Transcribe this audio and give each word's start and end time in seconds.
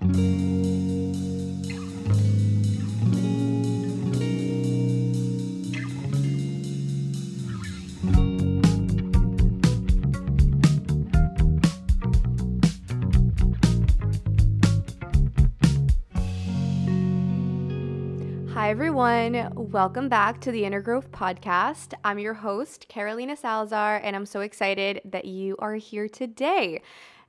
Hi, 0.00 0.06
everyone. 18.70 19.52
Welcome 19.54 20.08
back 20.08 20.40
to 20.40 20.50
the 20.50 20.64
Inner 20.64 20.80
Growth 20.80 21.12
Podcast. 21.12 21.92
I'm 22.04 22.18
your 22.18 22.32
host, 22.32 22.88
Carolina 22.88 23.36
Salazar, 23.36 24.00
and 24.02 24.16
I'm 24.16 24.24
so 24.24 24.40
excited 24.40 25.02
that 25.04 25.26
you 25.26 25.56
are 25.58 25.74
here 25.74 26.08
today. 26.08 26.80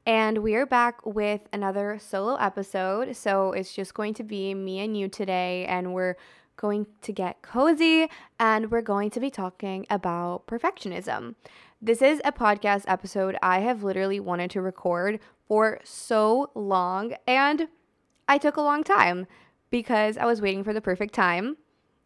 And 0.05 0.40
we 0.40 0.55
are 0.55 0.66
back 0.66 1.05
with 1.05 1.41
another 1.54 2.00
solo 2.02 2.36
episode. 2.36 3.16
So 3.16 3.52
it's 3.52 3.73
just 3.73 3.94
going 3.94 4.16
to 4.16 4.23
be 4.23 4.55
me 4.55 4.80
and 4.80 4.98
you 4.98 5.08
today, 5.08 5.66
and 5.66 5.94
we're 5.94 6.16
going 6.58 6.88
to 7.02 7.14
get 7.14 7.42
cozy 7.42 8.09
and 8.40 8.72
we're 8.72 8.81
going 8.81 9.09
to 9.12 9.20
be 9.20 9.30
talking 9.30 9.86
about 9.90 10.48
perfectionism. 10.48 11.36
This 11.81 12.02
is 12.02 12.20
a 12.25 12.31
podcast 12.31 12.84
episode 12.88 13.38
I 13.44 13.59
have 13.59 13.84
literally 13.84 14.20
wanted 14.20 14.50
to 14.52 14.62
record 14.62 15.20
for 15.48 15.80
so 15.84 16.50
long, 16.56 17.14
and 17.28 17.68
I 18.28 18.40
took 18.40 18.58
a 18.58 18.62
long 18.62 18.84
time 18.84 19.28
because 19.70 20.18
I 20.18 20.25
was 20.25 20.42
waiting 20.42 20.64
for 20.64 20.73
the 20.73 20.81
perfect 20.81 21.14
time 21.14 21.58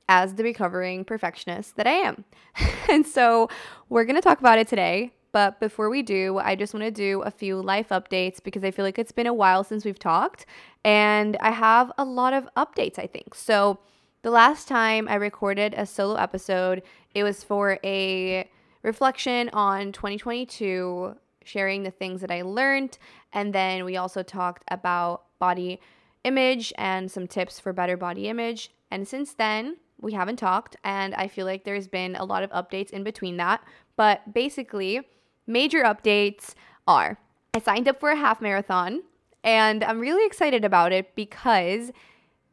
as 0.10 0.36
the 0.36 0.44
recovering 0.44 1.06
perfectionist 1.06 1.78
that 1.78 1.88
I 1.88 1.94
am. 1.94 2.26
and 2.90 3.06
so 3.06 3.50
we're 3.88 4.06
going 4.06 4.16
to 4.16 4.22
talk 4.22 4.40
about 4.40 4.60
it 4.60 4.68
today. 4.68 5.14
But 5.36 5.60
before 5.60 5.90
we 5.90 6.02
do, 6.02 6.38
I 6.38 6.56
just 6.56 6.74
want 6.74 6.86
to 6.86 6.92
do 6.92 7.22
a 7.24 7.30
few 7.30 7.62
life 7.62 7.90
updates 7.90 8.42
because 8.42 8.64
I 8.64 8.72
feel 8.72 8.86
like 8.86 8.98
it's 8.98 9.12
been 9.12 9.28
a 9.28 9.34
while 9.34 9.66
since 9.66 9.84
we've 9.84 10.00
talked 10.00 10.46
and 10.86 11.36
I 11.42 11.52
have 11.52 11.92
a 11.98 12.06
lot 12.06 12.32
of 12.32 12.48
updates, 12.56 12.98
I 12.98 13.06
think. 13.06 13.36
So, 13.36 13.78
the 14.22 14.32
last 14.32 14.70
time 14.70 15.10
I 15.10 15.16
recorded 15.16 15.74
a 15.74 15.86
solo 15.86 16.16
episode, 16.16 16.84
it 17.14 17.24
was 17.24 17.44
for 17.44 17.80
a 17.84 18.50
reflection 18.82 19.50
on 19.52 19.92
2022, 19.92 21.18
sharing 21.44 21.84
the 21.84 21.92
things 21.92 22.22
that 22.22 22.32
I 22.32 22.42
learned. 22.42 22.98
And 23.34 23.52
then 23.52 23.84
we 23.84 23.98
also 23.98 24.24
talked 24.24 24.64
about 24.70 25.24
body 25.38 25.82
image 26.24 26.72
and 26.78 27.12
some 27.12 27.28
tips 27.28 27.60
for 27.60 27.74
better 27.74 27.98
body 27.98 28.30
image. 28.30 28.72
And 28.90 29.06
since 29.06 29.34
then, 29.34 29.76
we 30.00 30.14
haven't 30.14 30.38
talked, 30.38 30.78
and 30.86 31.14
I 31.16 31.28
feel 31.28 31.46
like 31.46 31.66
there's 31.66 31.88
been 31.88 32.16
a 32.16 32.24
lot 32.24 32.44
of 32.44 32.52
updates 32.52 32.92
in 32.92 33.04
between 33.04 33.36
that. 33.38 33.62
But 33.98 34.34
basically, 34.34 35.02
major 35.48 35.84
updates 35.84 36.54
are 36.88 37.18
I 37.54 37.60
signed 37.60 37.88
up 37.88 38.02
for 38.02 38.10
a 38.10 38.18
half 38.18 38.42
marathon, 38.42 39.04
and 39.42 39.82
I'm 39.82 40.02
really 40.02 40.26
excited 40.26 40.66
about 40.66 40.92
it 40.92 41.16
because 41.16 41.92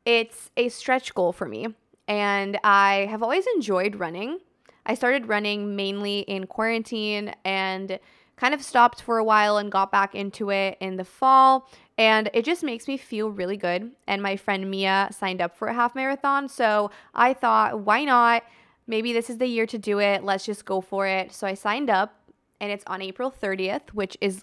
it's 0.05 0.51
a 0.57 0.69
stretch 0.69 1.13
goal 1.13 1.33
for 1.33 1.49
me. 1.49 1.67
And 2.07 2.59
I 2.63 3.09
have 3.11 3.23
always 3.23 3.47
enjoyed 3.57 3.97
running. 3.97 4.39
I 4.87 4.95
started 4.95 5.27
running 5.27 5.75
mainly 5.75 6.21
in 6.21 6.47
quarantine 6.47 7.35
and 7.45 7.99
kind 8.37 8.55
of 8.55 8.63
stopped 8.63 9.01
for 9.03 9.19
a 9.19 9.25
while 9.25 9.57
and 9.57 9.73
got 9.73 9.91
back 9.91 10.15
into 10.15 10.51
it 10.51 10.77
in 10.81 10.97
the 10.97 11.05
fall. 11.05 11.69
And 11.99 12.31
it 12.33 12.45
just 12.45 12.63
makes 12.63 12.89
me 12.89 12.97
feel 12.97 13.31
really 13.31 13.57
good. 13.57 13.91
And 14.07 14.23
my 14.23 14.37
friend 14.37 14.71
Mia 14.71 15.09
signed 15.11 15.41
up 15.41 15.57
for 15.57 15.69
a 15.69 15.75
half 15.75 15.95
marathon. 15.95 16.49
So 16.49 16.91
I 17.15 17.35
thought, 17.35 17.81
why 17.81 18.05
not? 18.05 18.45
Maybe 18.87 19.13
this 19.13 19.31
is 19.31 19.39
the 19.39 19.47
year 19.47 19.67
to 19.67 19.79
do 19.79 20.01
it. 20.01 20.25
Let's 20.25 20.45
just 20.45 20.65
go 20.65 20.81
for 20.81 21.07
it. 21.07 21.33
So 21.33 21.47
I 21.47 21.55
signed 21.55 21.91
up 21.91 22.15
and 22.63 22.71
it's 22.71 22.85
on 22.87 23.03
April 23.03 23.31
30th, 23.31 23.91
which 23.93 24.17
is 24.21 24.43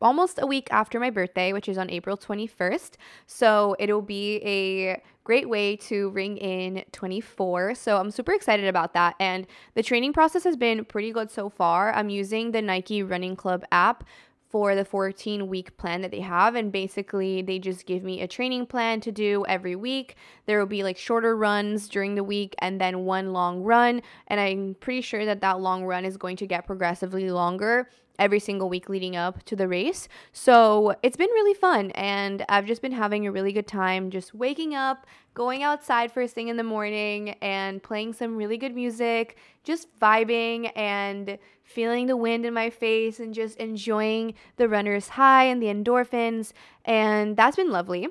almost 0.00 0.38
a 0.40 0.46
week 0.46 0.68
after 0.70 1.00
my 1.00 1.10
birthday, 1.10 1.52
which 1.52 1.68
is 1.68 1.76
on 1.76 1.90
April 1.90 2.16
21st. 2.16 2.92
So 3.26 3.74
it'll 3.80 4.02
be 4.02 4.36
a 4.44 5.02
great 5.24 5.48
way 5.48 5.74
to 5.74 6.10
ring 6.10 6.36
in 6.36 6.84
24. 6.92 7.74
So 7.74 7.96
I'm 7.96 8.12
super 8.12 8.32
excited 8.32 8.68
about 8.68 8.94
that. 8.94 9.16
And 9.18 9.46
the 9.74 9.82
training 9.82 10.12
process 10.12 10.44
has 10.44 10.56
been 10.56 10.84
pretty 10.84 11.10
good 11.10 11.30
so 11.30 11.48
far. 11.48 11.92
I'm 11.92 12.08
using 12.08 12.52
the 12.52 12.62
Nike 12.62 13.02
Running 13.02 13.34
Club 13.34 13.64
app 13.72 14.04
for 14.48 14.74
the 14.74 14.84
14 14.84 15.48
week 15.48 15.76
plan 15.76 16.00
that 16.02 16.10
they 16.10 16.20
have. 16.20 16.54
And 16.54 16.70
basically, 16.70 17.42
they 17.42 17.58
just 17.58 17.86
give 17.86 18.02
me 18.02 18.20
a 18.20 18.28
training 18.28 18.66
plan 18.66 19.00
to 19.02 19.12
do 19.12 19.44
every 19.48 19.76
week. 19.76 20.16
There 20.46 20.58
will 20.58 20.66
be 20.66 20.82
like 20.82 20.96
shorter 20.96 21.36
runs 21.36 21.88
during 21.88 22.14
the 22.14 22.24
week 22.24 22.54
and 22.58 22.80
then 22.80 23.04
one 23.04 23.32
long 23.32 23.62
run. 23.62 24.02
And 24.28 24.40
I'm 24.40 24.76
pretty 24.80 25.00
sure 25.00 25.24
that 25.24 25.40
that 25.40 25.60
long 25.60 25.84
run 25.84 26.04
is 26.04 26.16
going 26.16 26.36
to 26.38 26.46
get 26.46 26.66
progressively 26.66 27.30
longer 27.30 27.88
every 28.18 28.40
single 28.40 28.68
week 28.68 28.88
leading 28.88 29.16
up 29.16 29.42
to 29.44 29.56
the 29.56 29.68
race. 29.68 30.08
So 30.32 30.94
it's 31.02 31.16
been 31.16 31.30
really 31.30 31.54
fun, 31.54 31.90
and 31.92 32.44
I've 32.48 32.66
just 32.66 32.82
been 32.82 32.92
having 32.92 33.26
a 33.26 33.32
really 33.32 33.52
good 33.52 33.66
time 33.66 34.10
just 34.10 34.34
waking 34.34 34.74
up, 34.74 35.06
going 35.34 35.62
outside 35.62 36.10
first 36.12 36.34
thing 36.34 36.48
in 36.48 36.56
the 36.56 36.62
morning, 36.62 37.30
and 37.42 37.82
playing 37.82 38.12
some 38.12 38.36
really 38.36 38.56
good 38.56 38.74
music, 38.74 39.36
just 39.64 39.88
vibing 39.98 40.70
and 40.76 41.38
feeling 41.62 42.06
the 42.06 42.16
wind 42.16 42.46
in 42.46 42.54
my 42.54 42.70
face 42.70 43.18
and 43.18 43.34
just 43.34 43.58
enjoying 43.58 44.34
the 44.56 44.68
runner's 44.68 45.08
high 45.08 45.44
and 45.44 45.62
the 45.62 45.66
endorphins. 45.66 46.52
And 46.84 47.36
that's 47.36 47.56
been 47.56 47.70
lovely. 47.70 48.08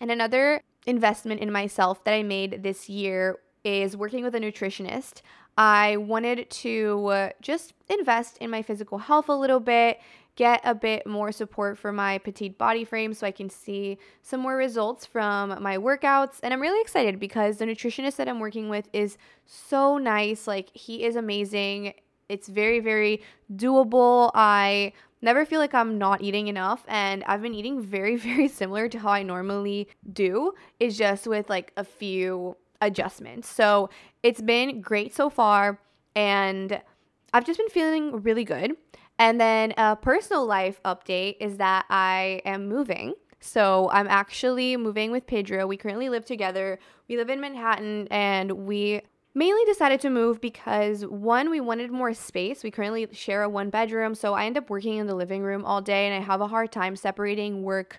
And 0.00 0.10
another 0.10 0.60
investment 0.86 1.40
in 1.40 1.50
myself 1.50 2.04
that 2.04 2.12
I 2.12 2.22
made 2.22 2.62
this 2.62 2.88
year 2.88 3.38
is 3.62 3.96
working 3.96 4.22
with 4.22 4.34
a 4.34 4.40
nutritionist. 4.40 5.22
I 5.56 5.96
wanted 5.98 6.50
to 6.50 7.06
uh, 7.06 7.30
just 7.40 7.74
invest 7.88 8.38
in 8.38 8.50
my 8.50 8.62
physical 8.62 8.98
health 8.98 9.28
a 9.28 9.34
little 9.34 9.60
bit, 9.60 10.00
get 10.36 10.60
a 10.64 10.74
bit 10.74 11.06
more 11.06 11.30
support 11.30 11.78
for 11.78 11.92
my 11.92 12.18
petite 12.18 12.58
body 12.58 12.84
frame 12.84 13.14
so 13.14 13.26
I 13.26 13.30
can 13.30 13.48
see 13.48 13.98
some 14.22 14.40
more 14.40 14.56
results 14.56 15.06
from 15.06 15.62
my 15.62 15.78
workouts. 15.78 16.40
And 16.42 16.52
I'm 16.52 16.60
really 16.60 16.80
excited 16.80 17.20
because 17.20 17.58
the 17.58 17.66
nutritionist 17.66 18.16
that 18.16 18.28
I'm 18.28 18.40
working 18.40 18.68
with 18.68 18.88
is 18.92 19.16
so 19.46 19.96
nice. 19.96 20.46
Like, 20.48 20.70
he 20.72 21.04
is 21.04 21.14
amazing. 21.14 21.94
It's 22.28 22.48
very, 22.48 22.80
very 22.80 23.22
doable. 23.54 24.32
I 24.34 24.92
never 25.22 25.44
feel 25.44 25.60
like 25.60 25.74
I'm 25.74 25.98
not 25.98 26.20
eating 26.20 26.48
enough. 26.48 26.84
And 26.88 27.22
I've 27.24 27.42
been 27.42 27.54
eating 27.54 27.80
very, 27.80 28.16
very 28.30 28.48
similar 28.48 28.88
to 28.88 28.98
how 28.98 29.10
I 29.10 29.22
normally 29.22 29.88
do, 30.12 30.54
is 30.80 30.98
just 30.98 31.28
with 31.28 31.48
like 31.48 31.72
a 31.76 31.84
few 31.84 32.56
adjustments. 32.86 33.48
So 33.48 33.90
it's 34.22 34.40
been 34.40 34.80
great 34.80 35.14
so 35.14 35.30
far. 35.30 35.78
And 36.14 36.80
I've 37.32 37.44
just 37.44 37.58
been 37.58 37.68
feeling 37.68 38.22
really 38.22 38.44
good. 38.44 38.76
And 39.18 39.40
then 39.40 39.74
a 39.76 39.96
personal 39.96 40.46
life 40.46 40.80
update 40.84 41.36
is 41.40 41.56
that 41.58 41.86
I 41.88 42.42
am 42.44 42.68
moving. 42.68 43.14
So 43.40 43.90
I'm 43.92 44.08
actually 44.08 44.76
moving 44.76 45.10
with 45.10 45.26
Pedro. 45.26 45.66
We 45.66 45.76
currently 45.76 46.08
live 46.08 46.24
together. 46.24 46.78
We 47.08 47.16
live 47.16 47.28
in 47.28 47.40
Manhattan 47.40 48.08
and 48.10 48.50
we 48.66 49.02
mainly 49.34 49.64
decided 49.66 50.00
to 50.00 50.10
move 50.10 50.40
because 50.40 51.04
one, 51.04 51.50
we 51.50 51.60
wanted 51.60 51.90
more 51.90 52.14
space. 52.14 52.62
We 52.62 52.70
currently 52.70 53.08
share 53.12 53.42
a 53.42 53.48
one 53.48 53.70
bedroom. 53.70 54.14
So 54.14 54.34
I 54.34 54.46
end 54.46 54.56
up 54.56 54.70
working 54.70 54.96
in 54.96 55.06
the 55.06 55.14
living 55.14 55.42
room 55.42 55.64
all 55.64 55.82
day 55.82 56.06
and 56.06 56.14
I 56.14 56.24
have 56.24 56.40
a 56.40 56.46
hard 56.46 56.72
time 56.72 56.96
separating 56.96 57.62
work 57.62 57.98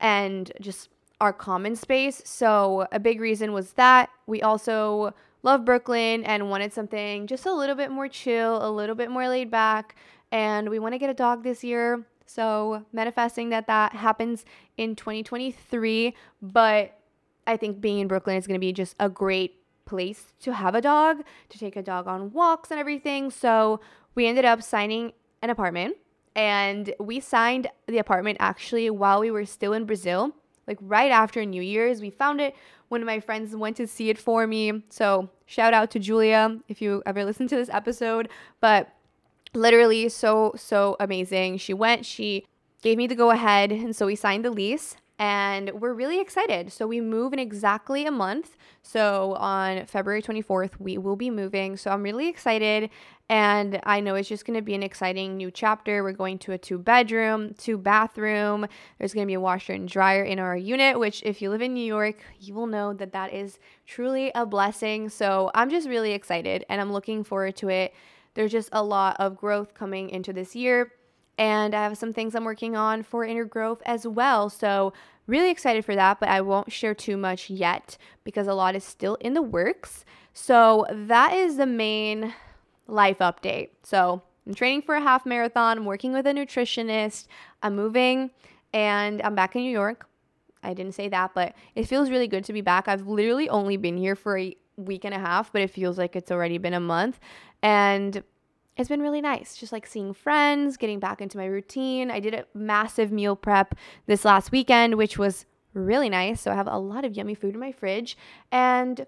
and 0.00 0.50
just 0.60 0.88
our 1.20 1.32
common 1.32 1.76
space. 1.76 2.22
So 2.24 2.86
a 2.92 2.98
big 2.98 3.20
reason 3.20 3.52
was 3.52 3.72
that. 3.74 4.10
We 4.26 4.40
also 4.42 5.14
love 5.42 5.64
Brooklyn 5.64 6.24
and 6.24 6.50
wanted 6.50 6.72
something 6.72 7.26
just 7.26 7.46
a 7.46 7.52
little 7.52 7.74
bit 7.74 7.90
more 7.90 8.08
chill, 8.08 8.66
a 8.66 8.70
little 8.70 8.94
bit 8.94 9.10
more 9.10 9.28
laid 9.28 9.50
back. 9.50 9.96
And 10.32 10.68
we 10.68 10.78
want 10.78 10.94
to 10.94 10.98
get 10.98 11.10
a 11.10 11.14
dog 11.14 11.42
this 11.42 11.62
year. 11.62 12.04
So 12.26 12.84
manifesting 12.92 13.48
that 13.50 13.66
that 13.66 13.92
happens 13.92 14.44
in 14.76 14.96
2023. 14.96 16.14
But 16.40 16.96
I 17.46 17.56
think 17.56 17.80
being 17.80 17.98
in 17.98 18.08
Brooklyn 18.08 18.36
is 18.36 18.46
going 18.46 18.58
to 18.58 18.64
be 18.64 18.72
just 18.72 18.94
a 19.00 19.08
great 19.08 19.56
place 19.84 20.32
to 20.40 20.54
have 20.54 20.74
a 20.74 20.80
dog, 20.80 21.24
to 21.48 21.58
take 21.58 21.76
a 21.76 21.82
dog 21.82 22.06
on 22.06 22.32
walks 22.32 22.70
and 22.70 22.78
everything. 22.78 23.30
So 23.30 23.80
we 24.14 24.26
ended 24.26 24.44
up 24.44 24.62
signing 24.62 25.12
an 25.42 25.50
apartment. 25.50 25.96
And 26.36 26.94
we 27.00 27.18
signed 27.18 27.66
the 27.88 27.98
apartment 27.98 28.36
actually 28.40 28.88
while 28.88 29.20
we 29.20 29.32
were 29.32 29.44
still 29.44 29.72
in 29.72 29.84
Brazil 29.84 30.32
like 30.66 30.78
right 30.80 31.10
after 31.10 31.44
New 31.44 31.62
Year's. 31.62 32.00
We 32.00 32.10
found 32.10 32.40
it. 32.40 32.54
One 32.88 33.00
of 33.00 33.06
my 33.06 33.20
friends 33.20 33.54
went 33.54 33.76
to 33.76 33.86
see 33.86 34.10
it 34.10 34.18
for 34.18 34.46
me. 34.46 34.82
So 34.88 35.30
shout 35.46 35.74
out 35.74 35.90
to 35.92 35.98
Julia 35.98 36.58
if 36.68 36.82
you 36.82 37.02
ever 37.06 37.24
listen 37.24 37.48
to 37.48 37.56
this 37.56 37.70
episode. 37.70 38.28
But 38.60 38.92
literally 39.54 40.08
so, 40.08 40.52
so 40.56 40.96
amazing. 41.00 41.58
She 41.58 41.74
went, 41.74 42.04
she 42.04 42.44
gave 42.82 42.98
me 42.98 43.06
the 43.06 43.14
go 43.14 43.30
ahead. 43.30 43.72
And 43.72 43.94
so 43.94 44.06
we 44.06 44.16
signed 44.16 44.44
the 44.44 44.50
lease. 44.50 44.96
And 45.20 45.70
we're 45.72 45.92
really 45.92 46.18
excited. 46.18 46.72
So 46.72 46.86
we 46.86 47.02
move 47.02 47.34
in 47.34 47.38
exactly 47.38 48.06
a 48.06 48.10
month. 48.10 48.56
So 48.82 49.34
on 49.34 49.84
February 49.84 50.22
24th, 50.22 50.80
we 50.80 50.96
will 50.96 51.14
be 51.14 51.28
moving. 51.28 51.76
So 51.76 51.90
I'm 51.90 52.02
really 52.02 52.26
excited. 52.26 52.88
And 53.28 53.80
I 53.84 54.00
know 54.00 54.14
it's 54.14 54.30
just 54.30 54.46
going 54.46 54.58
to 54.58 54.62
be 54.62 54.74
an 54.74 54.82
exciting 54.82 55.36
new 55.36 55.50
chapter. 55.50 56.02
We're 56.02 56.12
going 56.12 56.38
to 56.38 56.52
a 56.52 56.58
two 56.58 56.78
bedroom, 56.78 57.54
two 57.58 57.76
bathroom. 57.76 58.66
There's 58.98 59.12
going 59.12 59.26
to 59.26 59.30
be 59.30 59.34
a 59.34 59.40
washer 59.40 59.74
and 59.74 59.86
dryer 59.86 60.24
in 60.24 60.38
our 60.38 60.56
unit, 60.56 60.98
which, 60.98 61.22
if 61.22 61.42
you 61.42 61.50
live 61.50 61.60
in 61.60 61.74
New 61.74 61.84
York, 61.84 62.16
you 62.40 62.54
will 62.54 62.66
know 62.66 62.94
that 62.94 63.12
that 63.12 63.34
is 63.34 63.58
truly 63.86 64.32
a 64.34 64.46
blessing. 64.46 65.10
So 65.10 65.50
I'm 65.54 65.68
just 65.68 65.86
really 65.86 66.12
excited 66.12 66.64
and 66.70 66.80
I'm 66.80 66.94
looking 66.94 67.24
forward 67.24 67.56
to 67.56 67.68
it. 67.68 67.92
There's 68.32 68.52
just 68.52 68.70
a 68.72 68.82
lot 68.82 69.16
of 69.18 69.36
growth 69.36 69.74
coming 69.74 70.08
into 70.08 70.32
this 70.32 70.56
year 70.56 70.92
and 71.40 71.74
I 71.74 71.82
have 71.82 71.96
some 71.96 72.12
things 72.12 72.34
I'm 72.34 72.44
working 72.44 72.76
on 72.76 73.02
for 73.02 73.24
inner 73.24 73.46
growth 73.46 73.80
as 73.86 74.06
well. 74.06 74.50
So, 74.50 74.92
really 75.26 75.50
excited 75.50 75.86
for 75.86 75.96
that, 75.96 76.20
but 76.20 76.28
I 76.28 76.42
won't 76.42 76.70
share 76.70 76.94
too 76.94 77.16
much 77.16 77.48
yet 77.48 77.96
because 78.24 78.46
a 78.46 78.52
lot 78.52 78.76
is 78.76 78.84
still 78.84 79.14
in 79.16 79.32
the 79.32 79.40
works. 79.40 80.04
So, 80.34 80.86
that 80.90 81.32
is 81.32 81.56
the 81.56 81.64
main 81.64 82.34
life 82.86 83.18
update. 83.18 83.70
So, 83.82 84.20
I'm 84.46 84.54
training 84.54 84.82
for 84.82 84.94
a 84.94 85.00
half 85.00 85.24
marathon, 85.24 85.78
I'm 85.78 85.86
working 85.86 86.12
with 86.12 86.26
a 86.26 86.32
nutritionist, 86.32 87.26
I'm 87.62 87.74
moving, 87.74 88.30
and 88.74 89.22
I'm 89.22 89.34
back 89.34 89.56
in 89.56 89.62
New 89.62 89.72
York. 89.72 90.06
I 90.62 90.74
didn't 90.74 90.94
say 90.94 91.08
that, 91.08 91.32
but 91.34 91.54
it 91.74 91.88
feels 91.88 92.10
really 92.10 92.28
good 92.28 92.44
to 92.44 92.52
be 92.52 92.60
back. 92.60 92.86
I've 92.86 93.06
literally 93.06 93.48
only 93.48 93.78
been 93.78 93.96
here 93.96 94.14
for 94.14 94.36
a 94.36 94.54
week 94.76 95.06
and 95.06 95.14
a 95.14 95.18
half, 95.18 95.50
but 95.54 95.62
it 95.62 95.70
feels 95.70 95.96
like 95.96 96.16
it's 96.16 96.30
already 96.30 96.58
been 96.58 96.74
a 96.74 96.80
month. 96.80 97.18
And 97.62 98.22
it's 98.76 98.88
been 98.88 99.02
really 99.02 99.20
nice 99.20 99.56
just 99.56 99.72
like 99.72 99.86
seeing 99.86 100.14
friends, 100.14 100.76
getting 100.76 101.00
back 101.00 101.20
into 101.20 101.36
my 101.36 101.46
routine. 101.46 102.10
I 102.10 102.20
did 102.20 102.34
a 102.34 102.46
massive 102.54 103.12
meal 103.12 103.36
prep 103.36 103.74
this 104.06 104.24
last 104.24 104.52
weekend, 104.52 104.94
which 104.94 105.18
was 105.18 105.44
really 105.74 106.08
nice. 106.08 106.40
So 106.40 106.50
I 106.50 106.54
have 106.54 106.66
a 106.66 106.78
lot 106.78 107.04
of 107.04 107.16
yummy 107.16 107.34
food 107.34 107.54
in 107.54 107.60
my 107.60 107.72
fridge. 107.72 108.16
And 108.50 109.06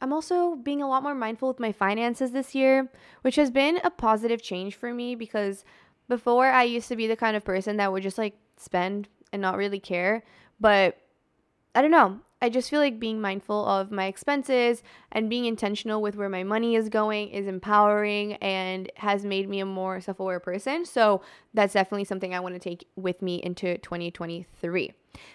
I'm 0.00 0.12
also 0.12 0.56
being 0.56 0.82
a 0.82 0.88
lot 0.88 1.02
more 1.02 1.14
mindful 1.14 1.48
with 1.48 1.60
my 1.60 1.72
finances 1.72 2.32
this 2.32 2.54
year, 2.54 2.90
which 3.22 3.36
has 3.36 3.50
been 3.50 3.78
a 3.82 3.90
positive 3.90 4.42
change 4.42 4.74
for 4.74 4.92
me 4.92 5.14
because 5.14 5.64
before 6.08 6.46
I 6.46 6.64
used 6.64 6.88
to 6.88 6.96
be 6.96 7.06
the 7.06 7.16
kind 7.16 7.36
of 7.36 7.44
person 7.44 7.76
that 7.76 7.92
would 7.92 8.02
just 8.02 8.18
like 8.18 8.36
spend 8.56 9.08
and 9.32 9.42
not 9.42 9.56
really 9.56 9.80
care. 9.80 10.24
But 10.60 10.98
I 11.74 11.82
don't 11.82 11.90
know. 11.90 12.20
I 12.40 12.48
just 12.48 12.70
feel 12.70 12.78
like 12.78 13.00
being 13.00 13.20
mindful 13.20 13.66
of 13.66 13.90
my 13.90 14.06
expenses 14.06 14.82
and 15.10 15.28
being 15.28 15.46
intentional 15.46 16.00
with 16.00 16.14
where 16.14 16.28
my 16.28 16.44
money 16.44 16.76
is 16.76 16.88
going 16.88 17.30
is 17.30 17.48
empowering 17.48 18.34
and 18.34 18.90
has 18.96 19.24
made 19.24 19.48
me 19.48 19.58
a 19.60 19.66
more 19.66 20.00
self 20.00 20.20
aware 20.20 20.38
person. 20.38 20.84
So 20.84 21.20
that's 21.52 21.74
definitely 21.74 22.04
something 22.04 22.34
I 22.34 22.40
want 22.40 22.54
to 22.54 22.60
take 22.60 22.86
with 22.94 23.22
me 23.22 23.36
into 23.42 23.78
2023. 23.78 24.92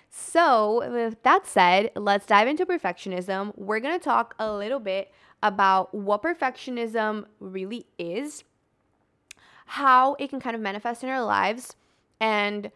So, 0.09 0.89
with 0.89 1.21
that 1.23 1.45
said, 1.45 1.91
let's 1.95 2.25
dive 2.25 2.47
into 2.47 2.65
perfectionism. 2.65 3.51
We're 3.57 3.79
going 3.81 3.99
to 3.99 4.03
talk 4.03 4.35
a 4.39 4.53
little 4.53 4.79
bit 4.79 5.11
about 5.41 5.93
what 5.93 6.23
perfectionism 6.23 7.25
really 7.39 7.85
is, 7.97 8.45
how 9.65 10.13
it 10.15 10.29
can 10.29 10.39
kind 10.39 10.55
of 10.55 10.61
manifest 10.61 11.03
in 11.03 11.09
our 11.09 11.23
lives, 11.23 11.75
and 12.21 12.71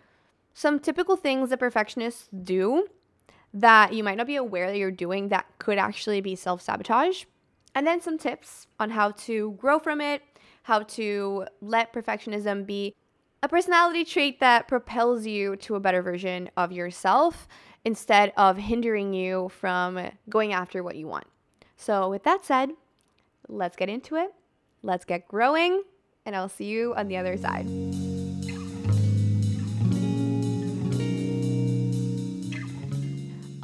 some 0.54 0.80
typical 0.80 1.16
things 1.16 1.50
that 1.52 1.60
perfectionists 1.60 2.28
do 2.44 2.88
that 3.54 3.94
you 3.94 4.04
might 4.04 4.18
not 4.18 4.28
be 4.28 4.36
aware 4.36 4.68
that 4.68 4.78
you're 4.78 4.92
doing 4.92 5.30
that 5.30 5.46
could 5.60 5.78
actually 5.78 6.22
be 6.22 6.36
self 6.36 6.62
sabotage. 6.62 7.24
And 7.76 7.86
then 7.86 8.02
some 8.02 8.18
tips 8.18 8.68
on 8.80 8.90
how 8.90 9.12
to 9.12 9.52
grow 9.60 9.80
from 9.80 10.02
it, 10.02 10.22
how 10.64 10.80
to 10.84 11.46
let 11.62 11.94
perfectionism 11.94 12.66
be 12.66 12.96
a 13.44 13.48
personality 13.48 14.04
trait 14.04 14.40
that 14.40 14.68
propels 14.68 15.26
you 15.28 15.56
to 15.58 15.76
a 15.76 15.80
better 15.80 16.02
version 16.02 16.50
of 16.58 16.72
yourself 16.72 17.48
instead 17.86 18.34
of 18.36 18.58
hindering 18.58 19.14
you 19.14 19.50
from 19.50 20.10
going 20.30 20.54
after 20.54 20.82
what 20.82 20.96
you 20.96 21.08
want. 21.08 21.28
So, 21.76 22.10
with 22.10 22.24
that 22.24 22.44
said, 22.44 22.72
let's 23.48 23.76
get 23.76 23.90
into 23.90 24.16
it. 24.16 24.34
Let's 24.82 25.06
get 25.06 25.28
growing, 25.28 25.84
and 26.26 26.36
I'll 26.36 26.50
see 26.50 26.66
you 26.66 26.96
on 26.96 27.08
the 27.08 27.18
other 27.18 27.38
side. 27.38 27.68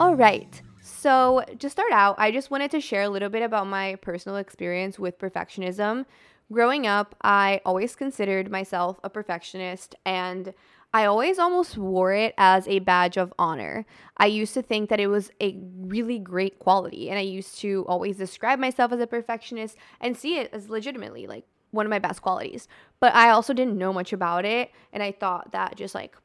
All 0.03 0.15
right. 0.15 0.61
So, 0.81 1.45
to 1.59 1.69
start 1.69 1.93
out, 1.93 2.15
I 2.17 2.29
just 2.29 2.51
wanted 2.51 2.71
to 2.71 2.81
share 2.81 3.03
a 3.03 3.09
little 3.09 3.29
bit 3.29 3.41
about 3.41 3.67
my 3.67 3.95
personal 4.01 4.35
experience 4.35 4.99
with 4.99 5.17
perfectionism. 5.17 6.05
Growing 6.51 6.85
up, 6.85 7.15
I 7.21 7.61
always 7.65 7.95
considered 7.95 8.51
myself 8.51 8.99
a 9.01 9.09
perfectionist 9.09 9.95
and 10.05 10.53
I 10.93 11.05
always 11.05 11.39
almost 11.39 11.77
wore 11.77 12.11
it 12.11 12.33
as 12.37 12.67
a 12.67 12.79
badge 12.79 13.15
of 13.15 13.33
honor. 13.39 13.85
I 14.17 14.25
used 14.25 14.53
to 14.55 14.61
think 14.61 14.89
that 14.89 14.99
it 14.99 15.07
was 15.07 15.31
a 15.39 15.57
really 15.77 16.19
great 16.19 16.59
quality, 16.59 17.09
and 17.09 17.17
I 17.17 17.21
used 17.21 17.59
to 17.59 17.85
always 17.87 18.17
describe 18.17 18.59
myself 18.59 18.91
as 18.91 18.99
a 18.99 19.07
perfectionist 19.07 19.77
and 20.01 20.17
see 20.17 20.35
it 20.37 20.49
as 20.51 20.67
legitimately 20.67 21.27
like 21.27 21.45
one 21.71 21.85
of 21.85 21.89
my 21.89 21.99
best 21.99 22.21
qualities. 22.21 22.67
But 22.99 23.15
I 23.15 23.29
also 23.29 23.53
didn't 23.53 23.77
know 23.77 23.93
much 23.93 24.11
about 24.11 24.43
it, 24.43 24.69
and 24.91 25.01
I 25.01 25.13
thought 25.13 25.53
that 25.53 25.77
just 25.77 25.95
like 25.95 26.17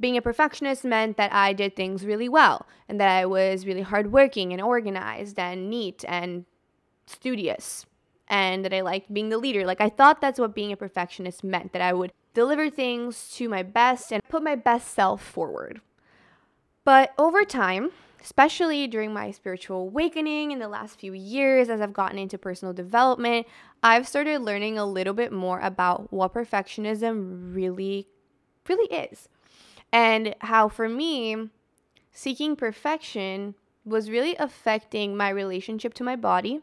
being 0.00 0.16
a 0.16 0.22
perfectionist 0.22 0.84
meant 0.84 1.16
that 1.16 1.32
I 1.32 1.52
did 1.52 1.76
things 1.76 2.04
really 2.04 2.28
well 2.28 2.66
and 2.88 3.00
that 3.00 3.08
I 3.08 3.26
was 3.26 3.66
really 3.66 3.82
hardworking 3.82 4.52
and 4.52 4.60
organized 4.60 5.38
and 5.38 5.70
neat 5.70 6.04
and 6.08 6.44
studious 7.06 7.86
and 8.28 8.64
that 8.64 8.72
I 8.72 8.80
liked 8.80 9.12
being 9.12 9.28
the 9.28 9.38
leader. 9.38 9.64
Like, 9.66 9.80
I 9.80 9.88
thought 9.88 10.20
that's 10.20 10.40
what 10.40 10.54
being 10.54 10.72
a 10.72 10.76
perfectionist 10.76 11.44
meant, 11.44 11.72
that 11.72 11.82
I 11.82 11.92
would 11.92 12.12
deliver 12.34 12.70
things 12.70 13.30
to 13.34 13.48
my 13.48 13.62
best 13.62 14.12
and 14.12 14.22
put 14.28 14.42
my 14.42 14.54
best 14.54 14.94
self 14.94 15.22
forward. 15.22 15.80
But 16.84 17.12
over 17.18 17.44
time, 17.44 17.90
especially 18.20 18.86
during 18.86 19.12
my 19.12 19.30
spiritual 19.30 19.82
awakening 19.82 20.50
in 20.50 20.58
the 20.58 20.68
last 20.68 20.98
few 20.98 21.12
years 21.12 21.68
as 21.68 21.80
I've 21.80 21.92
gotten 21.92 22.18
into 22.18 22.38
personal 22.38 22.72
development, 22.72 23.46
I've 23.82 24.08
started 24.08 24.40
learning 24.40 24.78
a 24.78 24.86
little 24.86 25.14
bit 25.14 25.32
more 25.32 25.60
about 25.60 26.12
what 26.12 26.34
perfectionism 26.34 27.54
really 27.54 28.08
really 28.68 28.86
is 28.94 29.28
and 29.92 30.34
how 30.40 30.68
for 30.68 30.88
me, 30.88 31.50
seeking 32.10 32.56
perfection 32.56 33.54
was 33.84 34.10
really 34.10 34.36
affecting 34.36 35.16
my 35.16 35.28
relationship 35.28 35.92
to 35.94 36.04
my 36.04 36.16
body, 36.16 36.60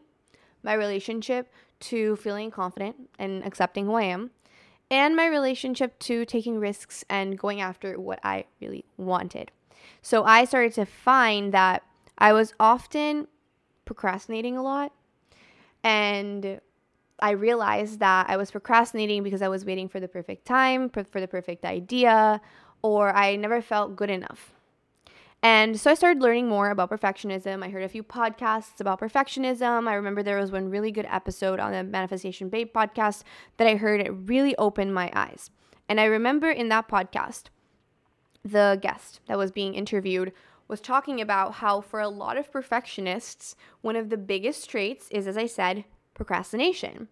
my 0.62 0.74
relationship 0.74 1.52
to 1.80 2.16
feeling 2.16 2.50
confident 2.50 2.96
and 3.18 3.44
accepting 3.44 3.86
who 3.86 3.94
I 3.94 4.04
am, 4.04 4.30
and 4.90 5.14
my 5.14 5.26
relationship 5.26 5.98
to 6.00 6.24
taking 6.24 6.58
risks 6.58 7.04
and 7.08 7.38
going 7.38 7.60
after 7.60 7.98
what 7.98 8.18
I 8.24 8.44
really 8.60 8.84
wanted. 8.96 9.50
So 10.02 10.24
I 10.24 10.44
started 10.44 10.74
to 10.74 10.84
find 10.84 11.52
that 11.52 11.82
I 12.18 12.32
was 12.32 12.54
often 12.58 13.28
procrastinating 13.84 14.56
a 14.56 14.62
lot. 14.62 14.92
And 15.82 16.60
I 17.20 17.30
realized 17.30 18.00
that 18.00 18.28
I 18.28 18.36
was 18.36 18.50
procrastinating 18.50 19.22
because 19.22 19.42
I 19.42 19.48
was 19.48 19.64
waiting 19.64 19.88
for 19.88 20.00
the 20.00 20.08
perfect 20.08 20.46
time, 20.46 20.90
for 20.90 21.20
the 21.20 21.28
perfect 21.28 21.64
idea, 21.64 22.40
or 22.82 23.14
I 23.14 23.36
never 23.36 23.60
felt 23.60 23.96
good 23.96 24.10
enough. 24.10 24.52
And 25.42 25.80
so 25.80 25.90
I 25.90 25.94
started 25.94 26.22
learning 26.22 26.48
more 26.48 26.70
about 26.70 26.90
perfectionism. 26.90 27.64
I 27.64 27.70
heard 27.70 27.82
a 27.82 27.88
few 27.88 28.02
podcasts 28.02 28.78
about 28.78 29.00
perfectionism. 29.00 29.88
I 29.88 29.94
remember 29.94 30.22
there 30.22 30.38
was 30.38 30.52
one 30.52 30.68
really 30.68 30.92
good 30.92 31.06
episode 31.08 31.58
on 31.58 31.72
the 31.72 31.82
Manifestation 31.82 32.50
Babe 32.50 32.70
podcast 32.74 33.22
that 33.56 33.66
I 33.66 33.76
heard. 33.76 34.02
It 34.02 34.10
really 34.10 34.54
opened 34.56 34.92
my 34.92 35.10
eyes. 35.14 35.50
And 35.88 35.98
I 35.98 36.04
remember 36.04 36.50
in 36.50 36.68
that 36.68 36.88
podcast, 36.88 37.44
the 38.44 38.78
guest 38.82 39.20
that 39.28 39.38
was 39.38 39.50
being 39.50 39.74
interviewed 39.74 40.32
was 40.68 40.80
talking 40.80 41.20
about 41.20 41.54
how, 41.54 41.80
for 41.80 42.00
a 42.00 42.08
lot 42.08 42.36
of 42.36 42.52
perfectionists, 42.52 43.56
one 43.80 43.96
of 43.96 44.10
the 44.10 44.16
biggest 44.16 44.68
traits 44.68 45.08
is, 45.10 45.26
as 45.26 45.36
I 45.36 45.46
said, 45.46 45.84
procrastination. 46.14 47.08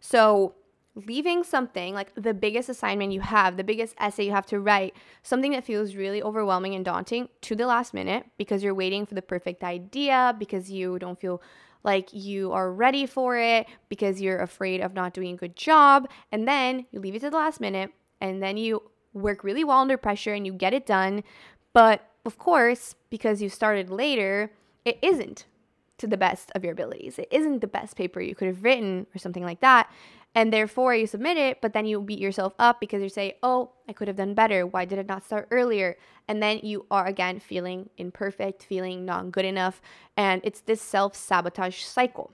So 0.00 0.54
leaving 0.96 1.44
something 1.44 1.92
like 1.92 2.10
the 2.14 2.32
biggest 2.32 2.70
assignment 2.70 3.12
you 3.12 3.20
have, 3.20 3.56
the 3.56 3.64
biggest 3.64 3.94
essay 4.00 4.24
you 4.24 4.32
have 4.32 4.46
to 4.46 4.58
write, 4.58 4.96
something 5.22 5.52
that 5.52 5.62
feels 5.62 5.94
really 5.94 6.22
overwhelming 6.22 6.74
and 6.74 6.84
daunting 6.84 7.28
to 7.42 7.54
the 7.54 7.66
last 7.66 7.92
minute 7.92 8.24
because 8.38 8.62
you're 8.62 8.74
waiting 8.74 9.04
for 9.04 9.14
the 9.14 9.22
perfect 9.22 9.62
idea, 9.62 10.34
because 10.38 10.70
you 10.70 10.98
don't 10.98 11.20
feel 11.20 11.42
like 11.84 12.08
you 12.12 12.50
are 12.52 12.72
ready 12.72 13.04
for 13.04 13.36
it, 13.38 13.66
because 13.90 14.20
you're 14.20 14.40
afraid 14.40 14.80
of 14.80 14.94
not 14.94 15.12
doing 15.12 15.34
a 15.34 15.36
good 15.36 15.54
job. 15.54 16.08
And 16.32 16.48
then 16.48 16.86
you 16.90 16.98
leave 16.98 17.14
it 17.14 17.20
to 17.20 17.30
the 17.30 17.36
last 17.36 17.60
minute 17.60 17.92
and 18.20 18.42
then 18.42 18.56
you 18.56 18.82
work 19.12 19.44
really 19.44 19.64
well 19.64 19.80
under 19.80 19.98
pressure 19.98 20.32
and 20.32 20.46
you 20.46 20.52
get 20.52 20.72
it 20.72 20.86
done. 20.86 21.22
But 21.74 22.08
of 22.24 22.38
course, 22.38 22.94
because 23.10 23.42
you 23.42 23.50
started 23.50 23.90
later, 23.90 24.50
it 24.84 24.98
isn't 25.02 25.44
to 25.98 26.06
the 26.06 26.16
best 26.16 26.50
of 26.54 26.64
your 26.64 26.72
abilities. 26.72 27.18
It 27.18 27.28
isn't 27.30 27.60
the 27.60 27.66
best 27.66 27.96
paper 27.96 28.20
you 28.20 28.34
could 28.34 28.48
have 28.48 28.64
written 28.64 29.06
or 29.14 29.18
something 29.18 29.44
like 29.44 29.60
that 29.60 29.90
and 30.36 30.52
therefore 30.52 30.94
you 30.94 31.06
submit 31.06 31.36
it 31.36 31.60
but 31.60 31.72
then 31.72 31.86
you 31.86 32.00
beat 32.00 32.20
yourself 32.20 32.52
up 32.58 32.78
because 32.78 33.02
you 33.02 33.08
say 33.08 33.36
oh 33.42 33.72
i 33.88 33.92
could 33.92 34.06
have 34.06 34.16
done 34.16 34.34
better 34.34 34.64
why 34.64 34.84
did 34.84 34.98
it 34.98 35.08
not 35.08 35.24
start 35.24 35.48
earlier 35.50 35.96
and 36.28 36.40
then 36.40 36.60
you 36.62 36.86
are 36.90 37.06
again 37.06 37.40
feeling 37.40 37.88
imperfect 37.98 38.62
feeling 38.62 39.04
not 39.04 39.32
good 39.32 39.44
enough 39.44 39.82
and 40.16 40.40
it's 40.44 40.60
this 40.60 40.80
self-sabotage 40.80 41.82
cycle 41.82 42.32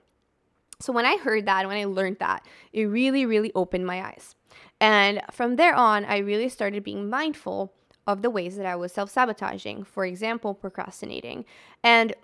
so 0.81 0.93
when 0.93 1.07
i 1.07 1.17
heard 1.17 1.47
that 1.47 1.67
when 1.67 1.79
i 1.79 1.85
learned 1.85 2.19
that 2.19 2.45
it 2.75 2.85
really 2.85 3.25
really 3.25 3.53
opened 3.55 3.87
my 3.87 4.05
eyes 4.05 4.35
and 4.81 5.23
from 5.31 5.57
there 5.57 5.75
on 5.75 6.05
i 6.05 6.19
really 6.19 6.49
started 6.51 6.85
being 6.85 7.09
mindful 7.09 7.73
of 8.07 8.23
the 8.23 8.31
ways 8.31 8.57
that 8.57 8.67
I 8.67 8.77
was 8.77 8.93
self 8.93 9.11
sabotaging. 9.11 9.85
For 9.85 10.05
example, 10.05 10.55
procrastinating. 10.55 11.45
And 11.83 12.15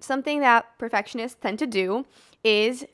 something 0.00 0.40
that 0.40 0.66
perfectionists 0.78 1.38
tend 1.40 1.58
to 1.60 1.66
do 1.66 2.06
is 2.44 2.84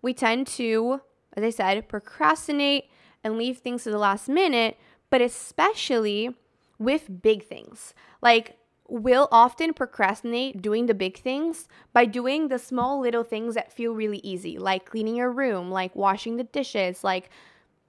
we 0.00 0.14
tend 0.14 0.46
to, 0.48 1.00
as 1.34 1.44
I 1.44 1.50
said, 1.50 1.88
procrastinate 1.88 2.90
and 3.24 3.38
leave 3.38 3.58
things 3.58 3.84
to 3.84 3.90
the 3.90 3.98
last 3.98 4.28
minute, 4.28 4.76
but 5.10 5.20
especially 5.20 6.34
with 6.78 7.22
big 7.22 7.44
things. 7.44 7.94
Like, 8.20 8.58
we'll 8.88 9.28
often 9.32 9.72
procrastinate 9.72 10.60
doing 10.60 10.86
the 10.86 10.94
big 10.94 11.18
things 11.18 11.66
by 11.92 12.04
doing 12.04 12.48
the 12.48 12.58
small 12.58 13.00
little 13.00 13.24
things 13.24 13.54
that 13.54 13.72
feel 13.72 13.94
really 13.94 14.18
easy, 14.18 14.58
like 14.58 14.84
cleaning 14.84 15.16
your 15.16 15.30
room, 15.30 15.70
like 15.70 15.96
washing 15.96 16.36
the 16.36 16.44
dishes, 16.44 17.02
like 17.02 17.30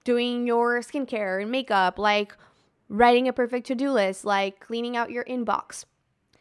doing 0.04 0.46
your 0.46 0.80
skincare 0.80 1.42
and 1.42 1.50
makeup, 1.50 1.98
like 1.98 2.34
writing 2.88 3.28
a 3.28 3.32
perfect 3.32 3.66
to 3.66 3.74
do 3.74 3.90
list, 3.90 4.24
like 4.24 4.60
cleaning 4.60 4.96
out 4.96 5.10
your 5.10 5.24
inbox, 5.24 5.84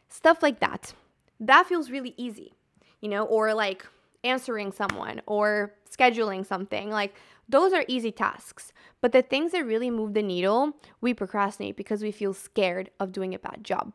stuff 0.08 0.42
like 0.42 0.60
that. 0.60 0.94
That 1.40 1.68
feels 1.68 1.90
really 1.92 2.14
easy, 2.16 2.54
you 3.02 3.10
know, 3.10 3.26
or 3.26 3.54
like 3.54 3.86
answering 4.24 4.72
someone 4.72 5.22
or 5.26 5.74
scheduling 5.90 6.46
something. 6.46 6.90
Like 6.90 7.16
those 7.48 7.74
are 7.74 7.86
easy 7.88 8.12
tasks. 8.12 8.72
But 9.02 9.12
the 9.12 9.22
things 9.22 9.52
that 9.52 9.66
really 9.66 9.92
move 9.92 10.14
the 10.14 10.24
needle, 10.24 10.74
we 11.02 11.14
procrastinate 11.14 11.76
because 11.76 12.02
we 12.02 12.12
feel 12.12 12.34
scared 12.34 12.90
of 13.00 13.12
doing 13.12 13.34
a 13.34 13.40
bad 13.40 13.64
job. 13.64 13.94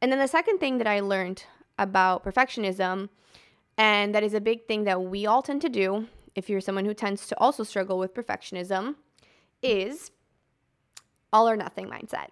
And 0.00 0.12
then 0.12 0.18
the 0.18 0.28
second 0.28 0.58
thing 0.58 0.78
that 0.78 0.86
I 0.86 1.00
learned 1.00 1.44
about 1.78 2.24
perfectionism, 2.24 3.08
and 3.76 4.14
that 4.14 4.22
is 4.22 4.34
a 4.34 4.40
big 4.40 4.66
thing 4.66 4.84
that 4.84 5.02
we 5.02 5.26
all 5.26 5.42
tend 5.42 5.62
to 5.62 5.68
do 5.68 6.08
if 6.34 6.48
you're 6.48 6.60
someone 6.60 6.84
who 6.84 6.94
tends 6.94 7.26
to 7.28 7.38
also 7.38 7.64
struggle 7.64 7.98
with 7.98 8.14
perfectionism, 8.14 8.96
is 9.62 10.10
all 11.32 11.48
or 11.48 11.56
nothing 11.56 11.86
mindset. 11.88 12.28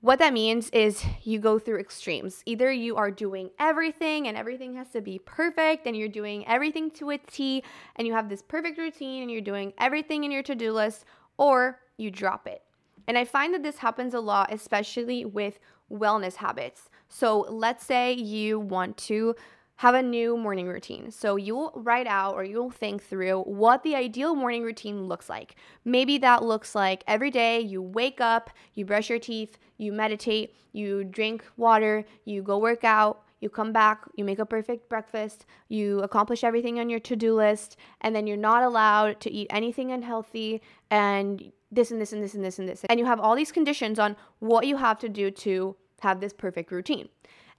What 0.00 0.20
that 0.20 0.32
means 0.32 0.70
is 0.70 1.04
you 1.24 1.40
go 1.40 1.58
through 1.58 1.80
extremes. 1.80 2.42
Either 2.46 2.70
you 2.70 2.94
are 2.94 3.10
doing 3.10 3.50
everything 3.58 4.28
and 4.28 4.36
everything 4.36 4.76
has 4.76 4.90
to 4.90 5.00
be 5.00 5.18
perfect, 5.18 5.86
and 5.88 5.96
you're 5.96 6.06
doing 6.06 6.46
everything 6.46 6.90
to 6.92 7.10
a 7.10 7.18
T, 7.18 7.64
and 7.96 8.06
you 8.06 8.12
have 8.12 8.28
this 8.28 8.40
perfect 8.40 8.78
routine, 8.78 9.22
and 9.22 9.30
you're 9.30 9.40
doing 9.40 9.72
everything 9.76 10.22
in 10.22 10.30
your 10.30 10.44
to 10.44 10.54
do 10.54 10.72
list, 10.72 11.04
or 11.36 11.80
you 11.96 12.12
drop 12.12 12.46
it. 12.46 12.62
And 13.08 13.18
I 13.18 13.24
find 13.24 13.52
that 13.54 13.64
this 13.64 13.78
happens 13.78 14.14
a 14.14 14.20
lot, 14.20 14.52
especially 14.52 15.24
with 15.24 15.58
wellness 15.90 16.36
habits. 16.36 16.90
So 17.08 17.40
let's 17.48 17.84
say 17.84 18.12
you 18.12 18.60
want 18.60 18.96
to 18.98 19.34
have 19.78 19.94
a 19.94 20.02
new 20.02 20.36
morning 20.36 20.66
routine. 20.66 21.08
So 21.12 21.36
you'll 21.36 21.72
write 21.76 22.08
out 22.08 22.34
or 22.34 22.42
you'll 22.42 22.70
think 22.70 23.00
through 23.00 23.42
what 23.42 23.84
the 23.84 23.94
ideal 23.94 24.34
morning 24.34 24.64
routine 24.64 25.04
looks 25.04 25.28
like. 25.28 25.54
Maybe 25.84 26.18
that 26.18 26.42
looks 26.42 26.74
like 26.74 27.04
every 27.06 27.30
day 27.30 27.60
you 27.60 27.80
wake 27.80 28.20
up, 28.20 28.50
you 28.74 28.84
brush 28.84 29.08
your 29.08 29.20
teeth, 29.20 29.56
you 29.76 29.92
meditate, 29.92 30.52
you 30.72 31.04
drink 31.04 31.44
water, 31.56 32.04
you 32.24 32.42
go 32.42 32.58
work 32.58 32.82
out, 32.82 33.22
you 33.38 33.48
come 33.48 33.72
back, 33.72 34.02
you 34.16 34.24
make 34.24 34.40
a 34.40 34.46
perfect 34.46 34.88
breakfast, 34.88 35.46
you 35.68 36.00
accomplish 36.00 36.42
everything 36.42 36.80
on 36.80 36.90
your 36.90 36.98
to 36.98 37.14
do 37.14 37.36
list, 37.36 37.76
and 38.00 38.16
then 38.16 38.26
you're 38.26 38.36
not 38.36 38.64
allowed 38.64 39.20
to 39.20 39.30
eat 39.30 39.46
anything 39.48 39.92
unhealthy 39.92 40.60
and 40.90 41.52
this 41.70 41.92
and 41.92 42.00
this 42.00 42.12
and 42.12 42.20
this 42.20 42.34
and 42.34 42.44
this 42.44 42.58
and 42.58 42.68
this. 42.68 42.84
And 42.88 42.98
you 42.98 43.06
have 43.06 43.20
all 43.20 43.36
these 43.36 43.52
conditions 43.52 44.00
on 44.00 44.16
what 44.40 44.66
you 44.66 44.76
have 44.78 44.98
to 44.98 45.08
do 45.08 45.30
to 45.30 45.76
have 46.00 46.20
this 46.20 46.32
perfect 46.32 46.72
routine. 46.72 47.08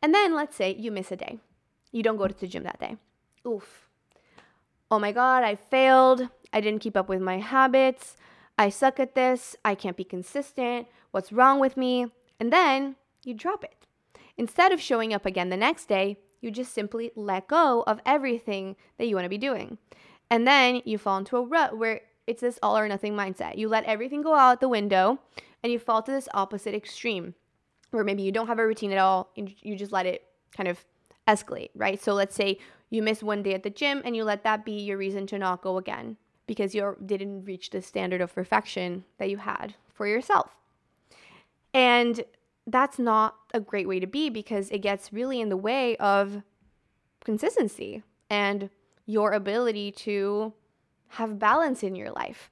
And 0.02 0.14
then 0.14 0.36
let's 0.36 0.58
say 0.58 0.76
you 0.78 0.92
miss 0.92 1.14
a 1.14 1.16
day 1.16 1.40
you 1.92 2.04
don't 2.04 2.18
go 2.18 2.28
to 2.28 2.40
the 2.40 2.48
gym 2.48 2.64
that 2.64 2.80
day. 2.80 2.98
Oof. 3.48 3.90
Oh 4.92 5.00
my 5.00 5.12
God, 5.12 5.44
I 5.44 5.56
failed. 5.56 6.30
I 6.52 6.62
didn't 6.62 6.82
keep 6.82 6.98
up 6.98 7.10
with 7.10 7.22
my 7.22 7.38
habits. 7.38 8.16
I 8.58 8.70
suck 8.70 9.00
at 9.00 9.16
this. 9.16 9.56
I 9.64 9.76
can't 9.76 9.98
be 9.98 10.04
consistent. 10.04 10.88
What's 11.12 11.32
wrong 11.32 11.60
with 11.60 11.78
me? 11.78 12.08
And 12.40 12.52
then 12.52 12.96
you 13.24 13.34
drop 13.34 13.64
it. 13.64 13.76
Instead 14.38 14.72
of 14.72 14.82
showing 14.82 15.14
up 15.14 15.26
again 15.26 15.50
the 15.50 15.58
next 15.58 15.88
day, 15.88 16.18
you 16.42 16.52
just 16.52 16.74
simply 16.74 17.12
let 17.16 17.48
go 17.48 17.84
of 17.86 18.00
everything 18.06 18.76
that 18.98 19.08
you 19.08 19.16
want 19.16 19.26
to 19.26 19.30
be 19.30 19.38
doing. 19.38 19.78
And 20.30 20.48
then 20.48 20.82
you 20.86 20.98
fall 20.98 21.18
into 21.18 21.38
a 21.38 21.42
rut 21.42 21.78
where 21.78 22.02
it's 22.28 22.42
this 22.42 22.60
all 22.62 22.78
or 22.78 22.88
nothing 22.88 23.14
mindset. 23.14 23.58
You 23.58 23.68
let 23.68 23.84
everything 23.86 24.22
go 24.22 24.36
out 24.36 24.62
the 24.62 24.70
window 24.70 25.20
and 25.64 25.72
you 25.72 25.80
fall 25.80 26.02
to 26.04 26.12
this 26.12 26.30
opposite 26.34 26.76
extreme 26.76 27.34
where 27.92 28.04
maybe 28.04 28.22
you 28.22 28.32
don't 28.32 28.48
have 28.48 28.60
a 28.60 28.66
routine 28.66 28.92
at 28.92 29.00
all 29.00 29.30
and 29.36 29.54
you 29.62 29.76
just 29.76 29.92
let 29.92 30.06
it 30.06 30.24
kind 30.56 30.68
of 30.68 30.86
escalate, 31.30 31.70
right? 31.76 32.02
So 32.02 32.14
let's 32.14 32.36
say 32.36 32.60
you 32.90 33.04
miss 33.04 33.22
one 33.22 33.44
day 33.44 33.54
at 33.54 33.64
the 33.64 33.70
gym 33.70 34.02
and 34.04 34.16
you 34.16 34.24
let 34.24 34.44
that 34.44 34.66
be 34.66 34.74
your 34.74 34.98
reason 34.98 35.28
to 35.28 35.38
not 35.38 35.62
go 35.62 35.78
again 35.78 36.18
because 36.48 36.74
you 36.74 36.98
didn't 37.06 37.46
reach 37.46 37.70
the 37.70 37.82
standard 37.82 38.22
of 38.22 38.34
perfection 38.34 39.06
that 39.20 39.30
you 39.30 39.38
had 39.38 39.76
for 39.94 40.08
yourself. 40.08 40.56
And 41.74 42.24
that's 42.66 42.98
not 42.98 43.36
a 43.54 43.60
great 43.60 43.88
way 43.88 44.00
to 44.00 44.08
be 44.08 44.30
because 44.30 44.70
it 44.72 44.80
gets 44.80 45.14
really 45.14 45.40
in 45.42 45.50
the 45.50 45.58
way 45.58 45.96
of 45.98 46.42
consistency 47.24 48.04
and 48.30 48.70
your 49.06 49.32
ability 49.32 49.92
to 49.92 50.54
have 51.10 51.40
balance 51.40 51.84
in 51.84 51.96
your 51.96 52.12
life. 52.12 52.50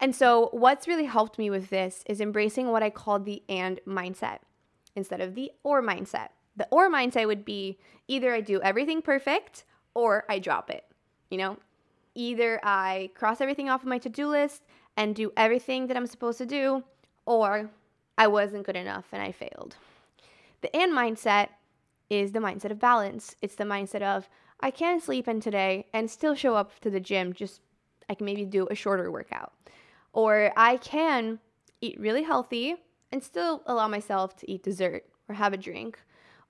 And 0.00 0.14
so, 0.14 0.48
what's 0.52 0.86
really 0.86 1.06
helped 1.06 1.38
me 1.38 1.50
with 1.50 1.70
this 1.70 2.04
is 2.06 2.20
embracing 2.20 2.68
what 2.68 2.82
I 2.82 2.90
call 2.90 3.18
the 3.18 3.42
and 3.48 3.80
mindset 3.86 4.38
instead 4.94 5.20
of 5.20 5.34
the 5.34 5.50
or 5.64 5.82
mindset. 5.82 6.28
The 6.58 6.66
or 6.70 6.90
mindset 6.90 7.28
would 7.28 7.44
be 7.44 7.78
either 8.08 8.34
I 8.34 8.40
do 8.40 8.60
everything 8.60 9.00
perfect 9.00 9.64
or 9.94 10.24
I 10.28 10.40
drop 10.40 10.70
it. 10.70 10.84
You 11.30 11.38
know, 11.38 11.56
either 12.14 12.60
I 12.64 13.10
cross 13.14 13.40
everything 13.40 13.70
off 13.70 13.82
of 13.82 13.88
my 13.88 13.98
to 13.98 14.08
do 14.08 14.28
list 14.28 14.64
and 14.96 15.14
do 15.14 15.32
everything 15.36 15.86
that 15.86 15.96
I'm 15.96 16.06
supposed 16.06 16.38
to 16.38 16.46
do, 16.46 16.82
or 17.26 17.70
I 18.18 18.26
wasn't 18.26 18.66
good 18.66 18.74
enough 18.74 19.06
and 19.12 19.22
I 19.22 19.30
failed. 19.30 19.76
The 20.60 20.74
and 20.74 20.92
mindset 20.92 21.50
is 22.10 22.32
the 22.32 22.40
mindset 22.40 22.72
of 22.72 22.80
balance. 22.80 23.36
It's 23.40 23.54
the 23.54 23.64
mindset 23.64 24.02
of 24.02 24.28
I 24.60 24.72
can 24.72 25.00
sleep 25.00 25.28
in 25.28 25.40
today 25.40 25.86
and 25.92 26.10
still 26.10 26.34
show 26.34 26.56
up 26.56 26.80
to 26.80 26.90
the 26.90 26.98
gym, 26.98 27.32
just 27.32 27.60
I 28.10 28.14
can 28.14 28.26
maybe 28.26 28.44
do 28.44 28.66
a 28.68 28.74
shorter 28.74 29.12
workout. 29.12 29.52
Or 30.12 30.52
I 30.56 30.78
can 30.78 31.38
eat 31.80 32.00
really 32.00 32.24
healthy 32.24 32.74
and 33.12 33.22
still 33.22 33.62
allow 33.66 33.86
myself 33.86 34.34
to 34.38 34.50
eat 34.50 34.64
dessert 34.64 35.04
or 35.28 35.36
have 35.36 35.52
a 35.52 35.56
drink 35.56 36.00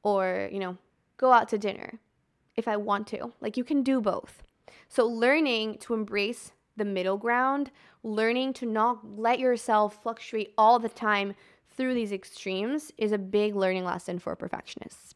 or, 0.02 0.48
you 0.52 0.58
know, 0.58 0.76
go 1.16 1.32
out 1.32 1.48
to 1.48 1.58
dinner 1.58 1.98
if 2.56 2.66
I 2.68 2.76
want 2.76 3.06
to. 3.08 3.32
Like 3.40 3.56
you 3.56 3.64
can 3.64 3.82
do 3.82 4.00
both. 4.00 4.42
So 4.88 5.06
learning 5.06 5.78
to 5.78 5.94
embrace 5.94 6.52
the 6.76 6.84
middle 6.84 7.16
ground, 7.16 7.70
learning 8.02 8.52
to 8.54 8.66
not 8.66 9.18
let 9.18 9.38
yourself 9.38 10.02
fluctuate 10.02 10.54
all 10.56 10.78
the 10.78 10.88
time 10.88 11.34
through 11.76 11.94
these 11.94 12.12
extremes 12.12 12.92
is 12.96 13.12
a 13.12 13.18
big 13.18 13.54
learning 13.54 13.84
lesson 13.84 14.18
for 14.18 14.34
perfectionists. 14.34 15.14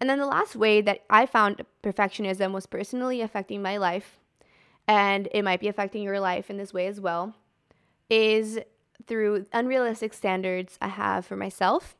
And 0.00 0.08
then 0.08 0.18
the 0.18 0.26
last 0.26 0.56
way 0.56 0.80
that 0.80 1.02
I 1.08 1.26
found 1.26 1.62
perfectionism 1.82 2.52
was 2.52 2.66
personally 2.66 3.20
affecting 3.20 3.62
my 3.62 3.76
life, 3.76 4.18
and 4.88 5.28
it 5.32 5.42
might 5.42 5.60
be 5.60 5.68
affecting 5.68 6.02
your 6.02 6.18
life 6.18 6.50
in 6.50 6.56
this 6.56 6.74
way 6.74 6.86
as 6.86 7.00
well, 7.00 7.34
is 8.10 8.58
through 9.06 9.46
unrealistic 9.52 10.14
standards 10.14 10.78
I 10.80 10.88
have 10.88 11.26
for 11.26 11.36
myself 11.36 11.96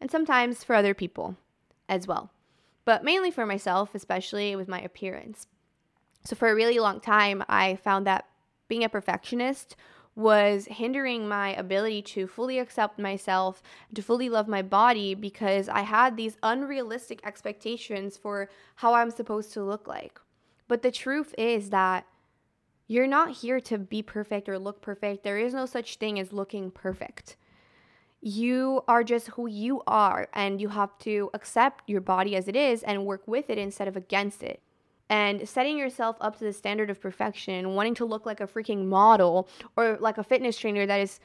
and 0.00 0.10
sometimes 0.10 0.64
for 0.64 0.74
other 0.74 0.94
people 0.94 1.36
as 1.88 2.06
well, 2.06 2.30
but 2.84 3.04
mainly 3.04 3.30
for 3.30 3.46
myself, 3.46 3.94
especially 3.94 4.56
with 4.56 4.68
my 4.68 4.80
appearance. 4.80 5.46
So, 6.24 6.34
for 6.34 6.48
a 6.48 6.54
really 6.54 6.78
long 6.78 7.00
time, 7.00 7.44
I 7.48 7.76
found 7.76 8.06
that 8.06 8.26
being 8.68 8.84
a 8.84 8.88
perfectionist 8.88 9.76
was 10.16 10.64
hindering 10.64 11.28
my 11.28 11.54
ability 11.54 12.00
to 12.00 12.26
fully 12.26 12.58
accept 12.58 12.98
myself, 12.98 13.62
to 13.94 14.02
fully 14.02 14.30
love 14.30 14.48
my 14.48 14.62
body 14.62 15.14
because 15.14 15.68
I 15.68 15.82
had 15.82 16.16
these 16.16 16.38
unrealistic 16.42 17.20
expectations 17.24 18.16
for 18.16 18.48
how 18.76 18.94
I'm 18.94 19.10
supposed 19.10 19.52
to 19.52 19.62
look 19.62 19.86
like. 19.86 20.18
But 20.68 20.82
the 20.82 20.90
truth 20.90 21.34
is 21.36 21.70
that 21.70 22.06
you're 22.88 23.06
not 23.06 23.36
here 23.36 23.60
to 23.60 23.78
be 23.78 24.02
perfect 24.02 24.48
or 24.48 24.58
look 24.58 24.80
perfect. 24.80 25.22
There 25.22 25.38
is 25.38 25.52
no 25.52 25.66
such 25.66 25.96
thing 25.96 26.18
as 26.18 26.32
looking 26.32 26.70
perfect 26.70 27.36
you 28.20 28.82
are 28.88 29.04
just 29.04 29.28
who 29.28 29.46
you 29.46 29.82
are 29.86 30.28
and 30.32 30.60
you 30.60 30.68
have 30.68 30.96
to 30.98 31.30
accept 31.34 31.88
your 31.88 32.00
body 32.00 32.34
as 32.34 32.48
it 32.48 32.56
is 32.56 32.82
and 32.82 33.06
work 33.06 33.22
with 33.26 33.50
it 33.50 33.58
instead 33.58 33.88
of 33.88 33.96
against 33.96 34.42
it. 34.42 34.60
And 35.08 35.48
setting 35.48 35.78
yourself 35.78 36.16
up 36.20 36.38
to 36.38 36.44
the 36.44 36.52
standard 36.52 36.90
of 36.90 37.00
perfection, 37.00 37.74
wanting 37.74 37.94
to 37.96 38.04
look 38.04 38.26
like 38.26 38.40
a 38.40 38.46
freaking 38.46 38.86
model 38.86 39.48
or 39.76 39.96
like 40.00 40.18
a 40.18 40.24
fitness 40.24 40.56
trainer 40.58 40.84
that 40.86 41.00
is, 41.00 41.20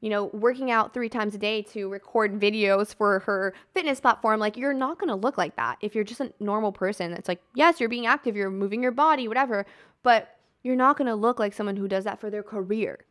you 0.00 0.08
know, 0.08 0.26
working 0.26 0.70
out 0.70 0.94
three 0.94 1.10
times 1.10 1.34
a 1.34 1.38
day 1.38 1.60
to 1.62 1.88
record 1.88 2.40
videos 2.40 2.94
for 2.94 3.18
her 3.20 3.52
fitness 3.74 4.00
platform, 4.00 4.40
like 4.40 4.56
you're 4.56 4.72
not 4.72 4.98
gonna 4.98 5.16
look 5.16 5.36
like 5.36 5.56
that 5.56 5.76
if 5.82 5.94
you're 5.94 6.04
just 6.04 6.20
a 6.20 6.32
normal 6.40 6.72
person 6.72 7.10
that's 7.10 7.28
like, 7.28 7.42
yes, 7.54 7.78
you're 7.78 7.90
being 7.90 8.06
active, 8.06 8.36
you're 8.36 8.50
moving 8.50 8.82
your 8.82 8.92
body, 8.92 9.28
whatever, 9.28 9.66
but 10.02 10.38
you're 10.62 10.76
not 10.76 10.96
gonna 10.96 11.16
look 11.16 11.38
like 11.38 11.52
someone 11.52 11.76
who 11.76 11.88
does 11.88 12.04
that 12.04 12.18
for 12.18 12.30
their 12.30 12.42
career. 12.42 13.04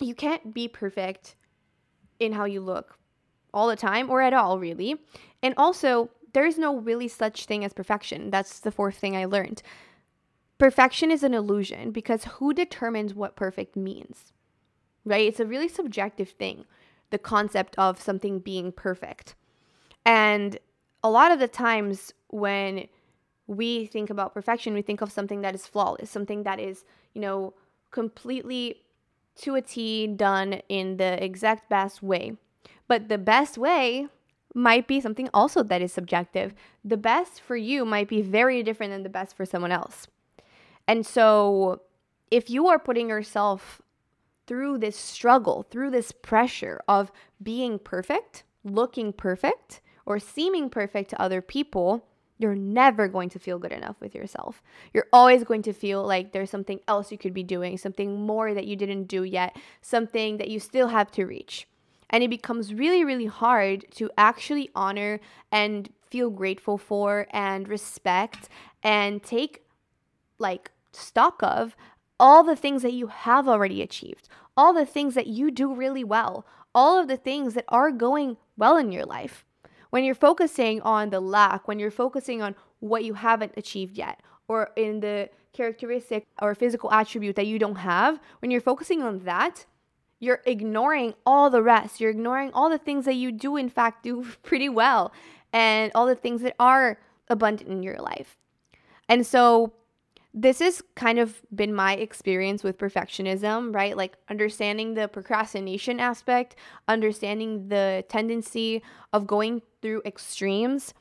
You 0.00 0.14
can't 0.14 0.52
be 0.52 0.68
perfect 0.68 1.36
in 2.24 2.32
how 2.32 2.44
you 2.46 2.60
look 2.60 2.98
all 3.52 3.68
the 3.68 3.76
time 3.76 4.10
or 4.10 4.20
at 4.22 4.32
all, 4.32 4.58
really. 4.58 4.96
And 5.42 5.54
also, 5.56 6.10
there 6.32 6.46
is 6.46 6.58
no 6.58 6.76
really 6.76 7.06
such 7.08 7.46
thing 7.46 7.64
as 7.64 7.72
perfection. 7.72 8.30
That's 8.30 8.58
the 8.60 8.72
fourth 8.72 8.96
thing 8.96 9.16
I 9.16 9.24
learned. 9.26 9.62
Perfection 10.58 11.10
is 11.10 11.22
an 11.22 11.34
illusion 11.34 11.92
because 11.92 12.24
who 12.24 12.52
determines 12.52 13.14
what 13.14 13.36
perfect 13.36 13.76
means? 13.76 14.32
Right? 15.04 15.28
It's 15.28 15.40
a 15.40 15.46
really 15.46 15.68
subjective 15.68 16.30
thing. 16.30 16.64
the 17.14 17.18
concept 17.18 17.76
of 17.78 18.00
something 18.02 18.40
being 18.40 18.72
perfect. 18.72 19.36
And 20.04 20.58
a 21.04 21.08
lot 21.10 21.30
of 21.30 21.38
the 21.38 21.46
times 21.46 22.12
when 22.28 22.88
we 23.46 23.86
think 23.86 24.10
about 24.10 24.34
perfection, 24.34 24.74
we 24.74 24.82
think 24.82 25.00
of 25.00 25.12
something 25.12 25.42
that 25.42 25.54
is 25.54 25.64
flawless, 25.64 26.10
something 26.10 26.42
that 26.42 26.58
is, 26.58 26.84
you 27.12 27.20
know, 27.20 27.54
completely 27.92 28.82
to 29.36 29.54
a 29.54 29.62
T 29.62 30.06
done 30.06 30.60
in 30.68 30.96
the 30.96 31.22
exact 31.22 31.68
best 31.68 32.02
way. 32.02 32.36
But 32.86 33.08
the 33.08 33.18
best 33.18 33.58
way 33.58 34.08
might 34.54 34.86
be 34.86 35.00
something 35.00 35.28
also 35.34 35.62
that 35.64 35.82
is 35.82 35.92
subjective. 35.92 36.54
The 36.84 36.96
best 36.96 37.40
for 37.40 37.56
you 37.56 37.84
might 37.84 38.08
be 38.08 38.22
very 38.22 38.62
different 38.62 38.92
than 38.92 39.02
the 39.02 39.08
best 39.08 39.36
for 39.36 39.44
someone 39.44 39.72
else. 39.72 40.06
And 40.86 41.04
so, 41.04 41.82
if 42.30 42.50
you 42.50 42.68
are 42.68 42.78
putting 42.78 43.08
yourself 43.08 43.82
through 44.46 44.78
this 44.78 44.96
struggle, 44.96 45.66
through 45.70 45.90
this 45.90 46.12
pressure 46.12 46.80
of 46.86 47.10
being 47.42 47.78
perfect, 47.78 48.44
looking 48.62 49.12
perfect, 49.12 49.80
or 50.06 50.18
seeming 50.18 50.68
perfect 50.68 51.10
to 51.10 51.20
other 51.20 51.40
people, 51.40 52.06
you're 52.38 52.54
never 52.54 53.08
going 53.08 53.28
to 53.30 53.38
feel 53.38 53.58
good 53.58 53.72
enough 53.72 53.96
with 54.00 54.14
yourself. 54.14 54.62
You're 54.92 55.06
always 55.12 55.44
going 55.44 55.62
to 55.62 55.72
feel 55.72 56.04
like 56.04 56.32
there's 56.32 56.50
something 56.50 56.80
else 56.88 57.12
you 57.12 57.18
could 57.18 57.34
be 57.34 57.42
doing, 57.42 57.78
something 57.78 58.20
more 58.20 58.54
that 58.54 58.66
you 58.66 58.76
didn't 58.76 59.04
do 59.04 59.22
yet, 59.22 59.56
something 59.80 60.38
that 60.38 60.48
you 60.48 60.58
still 60.58 60.88
have 60.88 61.10
to 61.12 61.24
reach. 61.24 61.68
And 62.10 62.22
it 62.22 62.30
becomes 62.30 62.74
really, 62.74 63.04
really 63.04 63.26
hard 63.26 63.86
to 63.92 64.10
actually 64.18 64.70
honor 64.74 65.20
and 65.50 65.90
feel 66.10 66.30
grateful 66.30 66.78
for 66.78 67.26
and 67.30 67.68
respect 67.68 68.48
and 68.82 69.22
take 69.22 69.64
like 70.38 70.70
stock 70.92 71.40
of 71.42 71.76
all 72.20 72.42
the 72.42 72.56
things 72.56 72.82
that 72.82 72.92
you 72.92 73.08
have 73.08 73.48
already 73.48 73.82
achieved, 73.82 74.28
all 74.56 74.72
the 74.72 74.86
things 74.86 75.14
that 75.14 75.26
you 75.26 75.50
do 75.50 75.74
really 75.74 76.04
well, 76.04 76.46
all 76.74 76.98
of 76.98 77.08
the 77.08 77.16
things 77.16 77.54
that 77.54 77.64
are 77.68 77.90
going 77.90 78.36
well 78.56 78.76
in 78.76 78.92
your 78.92 79.04
life. 79.04 79.44
When 79.94 80.02
you're 80.02 80.16
focusing 80.16 80.80
on 80.80 81.10
the 81.10 81.20
lack, 81.20 81.68
when 81.68 81.78
you're 81.78 81.88
focusing 81.92 82.42
on 82.42 82.56
what 82.80 83.04
you 83.04 83.14
haven't 83.14 83.52
achieved 83.56 83.96
yet, 83.96 84.18
or 84.48 84.72
in 84.74 84.98
the 84.98 85.30
characteristic 85.52 86.26
or 86.42 86.52
physical 86.56 86.90
attribute 86.92 87.36
that 87.36 87.46
you 87.46 87.60
don't 87.60 87.76
have, 87.76 88.18
when 88.40 88.50
you're 88.50 88.60
focusing 88.60 89.04
on 89.04 89.20
that, 89.20 89.66
you're 90.18 90.42
ignoring 90.46 91.14
all 91.24 91.48
the 91.48 91.62
rest. 91.62 92.00
You're 92.00 92.10
ignoring 92.10 92.50
all 92.54 92.68
the 92.68 92.76
things 92.76 93.04
that 93.04 93.14
you 93.14 93.30
do, 93.30 93.56
in 93.56 93.68
fact, 93.68 94.02
do 94.02 94.24
pretty 94.42 94.68
well, 94.68 95.12
and 95.52 95.92
all 95.94 96.06
the 96.06 96.16
things 96.16 96.42
that 96.42 96.56
are 96.58 96.98
abundant 97.28 97.70
in 97.70 97.84
your 97.84 97.98
life. 97.98 98.36
And 99.08 99.24
so, 99.24 99.74
this 100.36 100.58
has 100.58 100.82
kind 100.96 101.20
of 101.20 101.40
been 101.54 101.72
my 101.72 101.94
experience 101.94 102.64
with 102.64 102.76
perfectionism, 102.76 103.72
right? 103.72 103.96
Like 103.96 104.16
understanding 104.28 104.94
the 104.94 105.06
procrastination 105.06 106.00
aspect, 106.00 106.56
understanding 106.88 107.68
the 107.68 108.04
tendency 108.08 108.82
of 109.12 109.28
going 109.28 109.62
through 109.80 110.02
extremes, 110.04 110.92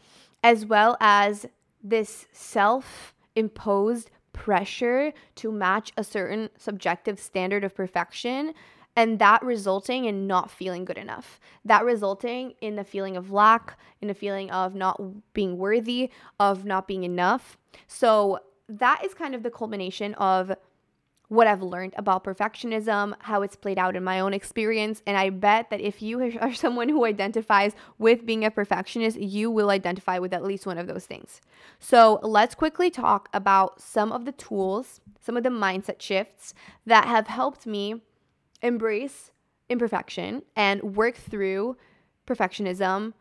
as 0.44 0.68
well 0.68 0.96
as 1.00 1.48
this 1.84 2.28
self 2.32 3.16
imposed 3.36 4.12
pressure 4.34 5.12
to 5.36 5.52
match 5.52 5.92
a 5.98 6.04
certain 6.04 6.50
subjective 6.58 7.20
standard 7.20 7.64
of 7.64 7.74
perfection. 7.74 8.54
And 8.96 9.18
that 9.18 9.42
resulting 9.42 10.06
in 10.06 10.28
not 10.28 10.52
feeling 10.52 10.86
good 10.86 11.00
enough. 11.00 11.40
That 11.66 11.84
resulting 11.84 12.54
in 12.62 12.76
the 12.76 12.84
feeling 12.84 13.18
of 13.18 13.32
lack, 13.32 13.80
in 14.00 14.12
a 14.12 14.14
feeling 14.14 14.52
of 14.52 14.76
not 14.76 15.02
being 15.34 15.58
worthy, 15.58 16.12
of 16.40 16.64
not 16.66 16.88
being 16.88 17.04
enough. 17.04 17.58
So, 17.88 18.40
that 18.70 19.04
is 19.04 19.14
kind 19.14 19.36
of 19.36 19.44
the 19.44 19.52
culmination 19.52 20.14
of 20.16 20.54
what 21.30 21.48
I've 21.48 21.64
learned 21.64 21.94
about 21.98 22.24
perfectionism, 22.24 23.16
how 23.20 23.42
it's 23.42 23.56
played 23.56 23.80
out 23.80 23.96
in 23.96 24.04
my 24.04 24.20
own 24.20 24.34
experience. 24.34 25.02
And 25.08 25.18
I 25.18 25.30
bet 25.32 25.70
that 25.72 25.82
if 25.82 26.02
you 26.02 26.38
are 26.42 26.54
someone 26.54 26.90
who 26.90 27.06
identifies 27.06 27.74
with 27.98 28.26
being 28.26 28.46
a 28.46 28.52
perfectionist, 28.52 29.20
you 29.20 29.50
will 29.50 29.70
identify 29.70 30.20
with 30.20 30.34
at 30.34 30.44
least 30.44 30.66
one 30.66 30.78
of 30.78 30.88
those 30.88 31.06
things. 31.06 31.42
So 31.80 32.20
let's 32.22 32.56
quickly 32.56 32.90
talk 32.90 33.30
about 33.34 33.82
some 33.82 34.12
of 34.12 34.26
the 34.26 34.32
tools, 34.32 35.02
some 35.20 35.36
of 35.36 35.44
the 35.44 35.50
mindset 35.50 36.02
shifts 36.02 36.54
that 36.86 37.06
have 37.06 37.28
helped 37.28 37.66
me 37.66 38.02
embrace 38.62 39.32
imperfection 39.70 40.44
and 40.56 40.96
work 40.96 41.16
through 41.16 41.78
perfectionism 42.28 43.14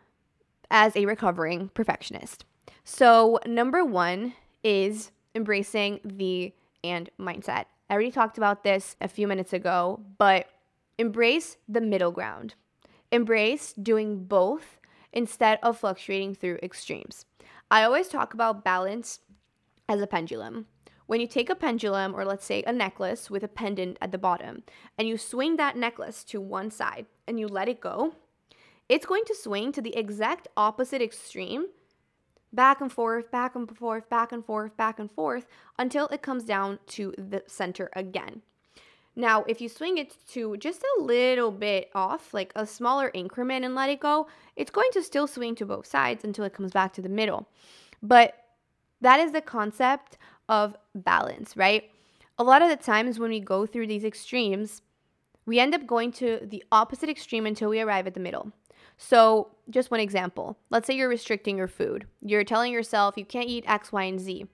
as 0.71 0.97
a 0.97 1.07
recovering 1.07 1.71
perfectionist. 1.71 2.45
So, 2.85 3.38
number 3.47 3.85
one 3.85 4.35
is 4.64 5.11
embracing 5.35 6.01
the 6.05 6.53
and 6.85 7.11
mindset. 7.18 7.66
I 7.88 7.95
already 7.95 8.11
talked 8.11 8.38
about 8.38 8.64
this 8.64 8.97
a 9.01 9.09
few 9.09 9.27
minutes 9.29 9.53
ago, 9.53 10.01
but 10.18 10.47
embrace 10.99 11.59
the 11.68 11.81
middle 11.81 12.11
ground. 12.11 12.55
Embrace 13.11 13.73
doing 13.75 14.25
both 14.25 14.79
instead 15.12 15.59
of 15.62 15.79
fluctuating 15.79 16.35
through 16.35 16.59
extremes. 16.62 17.27
I 17.71 17.83
always 17.85 18.09
talk 18.09 18.35
about 18.35 18.64
balance 18.64 19.21
as 19.88 20.01
a 20.01 20.07
pendulum. 20.07 20.66
When 21.07 21.21
you 21.21 21.27
take 21.27 21.51
a 21.51 21.55
pendulum, 21.55 22.14
or 22.14 22.25
let's 22.25 22.45
say 22.45 22.62
a 22.66 22.73
necklace 22.73 23.31
with 23.31 23.45
a 23.45 23.49
pendant 23.49 23.99
at 24.01 24.12
the 24.12 24.18
bottom, 24.18 24.62
and 24.97 25.07
you 25.07 25.18
swing 25.18 25.57
that 25.57 25.77
necklace 25.77 26.25
to 26.25 26.40
one 26.40 26.71
side 26.71 27.07
and 27.27 27.38
you 27.38 27.47
let 27.49 27.68
it 27.68 27.81
go, 27.81 28.14
it's 28.88 29.07
going 29.07 29.25
to 29.27 29.35
swing 29.35 29.73
to 29.73 29.83
the 29.83 29.95
exact 29.97 30.49
opposite 30.57 31.03
extreme 31.03 31.66
back 32.53 32.81
and 32.81 32.93
forth, 32.93 33.31
back 33.31 33.55
and 33.55 33.77
forth, 33.77 34.09
back 34.09 34.33
and 34.33 34.45
forth, 34.45 34.77
back 34.77 34.99
and 34.99 35.11
forth 35.11 35.47
until 35.79 36.07
it 36.09 36.23
comes 36.23 36.45
down 36.45 36.79
to 36.87 37.15
the 37.17 37.43
center 37.47 37.91
again. 37.95 38.43
Now, 39.15 39.45
if 39.45 39.61
you 39.61 39.69
swing 39.69 39.99
it 39.99 40.17
to 40.31 40.57
just 40.57 40.83
a 40.99 41.03
little 41.03 41.51
bit 41.51 41.91
off, 41.95 42.33
like 42.33 42.53
a 42.57 42.67
smaller 42.67 43.11
increment 43.12 43.65
and 43.65 43.75
let 43.75 43.91
it 43.91 44.01
go, 44.01 44.27
it's 44.57 44.71
going 44.71 44.91
to 44.93 45.03
still 45.03 45.27
swing 45.27 45.55
to 45.57 45.67
both 45.67 45.87
sides 45.87 46.25
until 46.25 46.45
it 46.45 46.55
comes 46.55 46.73
back 46.73 46.95
to 46.95 47.03
the 47.03 47.11
middle. 47.11 47.47
But 48.03 48.35
that 49.03 49.21
is 49.21 49.33
the 49.33 49.43
concept 49.43 50.17
of 50.49 50.77
balance, 50.95 51.57
right? 51.57 51.91
A 52.38 52.45
lot 52.45 52.62
of 52.62 52.71
the 52.71 52.77
times 52.77 53.19
when 53.19 53.31
we 53.31 53.41
go 53.41 53.67
through 53.67 53.87
these 53.87 54.05
extremes, 54.05 54.81
we 55.45 55.59
end 55.59 55.75
up 55.75 55.87
going 55.87 56.12
to 56.12 56.41
the 56.43 56.65
opposite 56.73 57.11
extreme 57.11 57.47
until 57.47 57.69
we 57.69 57.81
arrive 57.81 58.07
at 58.07 58.15
the 58.15 58.21
middle. 58.21 58.53
So, 59.05 59.49
just 59.69 59.91
one 59.91 59.99
example. 59.99 60.57
Let's 60.71 60.87
say 60.87 60.95
you're 60.95 61.09
restricting 61.09 61.59
your 61.59 61.67
food. 61.67 62.07
You're 62.21 62.45
telling 62.45 62.73
yourself 62.73 63.17
you 63.17 63.25
can't 63.25 63.49
eat 63.49 63.65
X, 63.67 63.91
Y, 63.91 64.05
and 64.05 64.21
Z. 64.21 64.47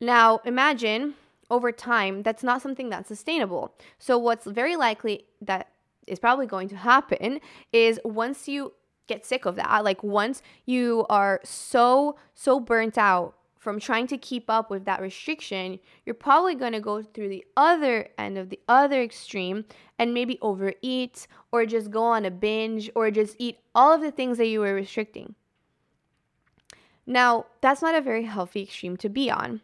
Now, 0.00 0.40
imagine 0.44 1.14
over 1.48 1.70
time 1.70 2.24
that's 2.24 2.42
not 2.42 2.62
something 2.62 2.90
that's 2.90 3.06
sustainable. 3.06 3.72
So, 3.96 4.18
what's 4.18 4.44
very 4.44 4.74
likely 4.74 5.26
that 5.40 5.68
is 6.08 6.18
probably 6.18 6.46
going 6.46 6.68
to 6.70 6.76
happen 6.76 7.40
is 7.72 8.00
once 8.04 8.48
you 8.48 8.72
get 9.06 9.24
sick 9.24 9.44
of 9.44 9.54
that, 9.54 9.84
like 9.84 10.02
once 10.02 10.42
you 10.66 11.06
are 11.08 11.40
so, 11.44 12.16
so 12.34 12.58
burnt 12.58 12.98
out 12.98 13.36
from 13.64 13.80
trying 13.80 14.06
to 14.06 14.18
keep 14.18 14.50
up 14.50 14.68
with 14.70 14.84
that 14.84 15.00
restriction, 15.00 15.80
you're 16.04 16.14
probably 16.14 16.54
going 16.54 16.74
to 16.74 16.80
go 16.80 17.02
through 17.02 17.30
the 17.30 17.44
other 17.56 18.10
end 18.18 18.36
of 18.36 18.50
the 18.50 18.60
other 18.68 19.02
extreme 19.02 19.64
and 19.98 20.12
maybe 20.12 20.38
overeat 20.42 21.26
or 21.50 21.64
just 21.64 21.90
go 21.90 22.04
on 22.04 22.26
a 22.26 22.30
binge 22.30 22.90
or 22.94 23.10
just 23.10 23.34
eat 23.38 23.58
all 23.74 23.94
of 23.94 24.02
the 24.02 24.10
things 24.10 24.36
that 24.36 24.48
you 24.48 24.60
were 24.60 24.74
restricting. 24.74 25.34
Now, 27.06 27.46
that's 27.62 27.80
not 27.80 27.94
a 27.94 28.02
very 28.02 28.24
healthy 28.24 28.64
extreme 28.64 28.98
to 28.98 29.08
be 29.08 29.30
on. 29.30 29.62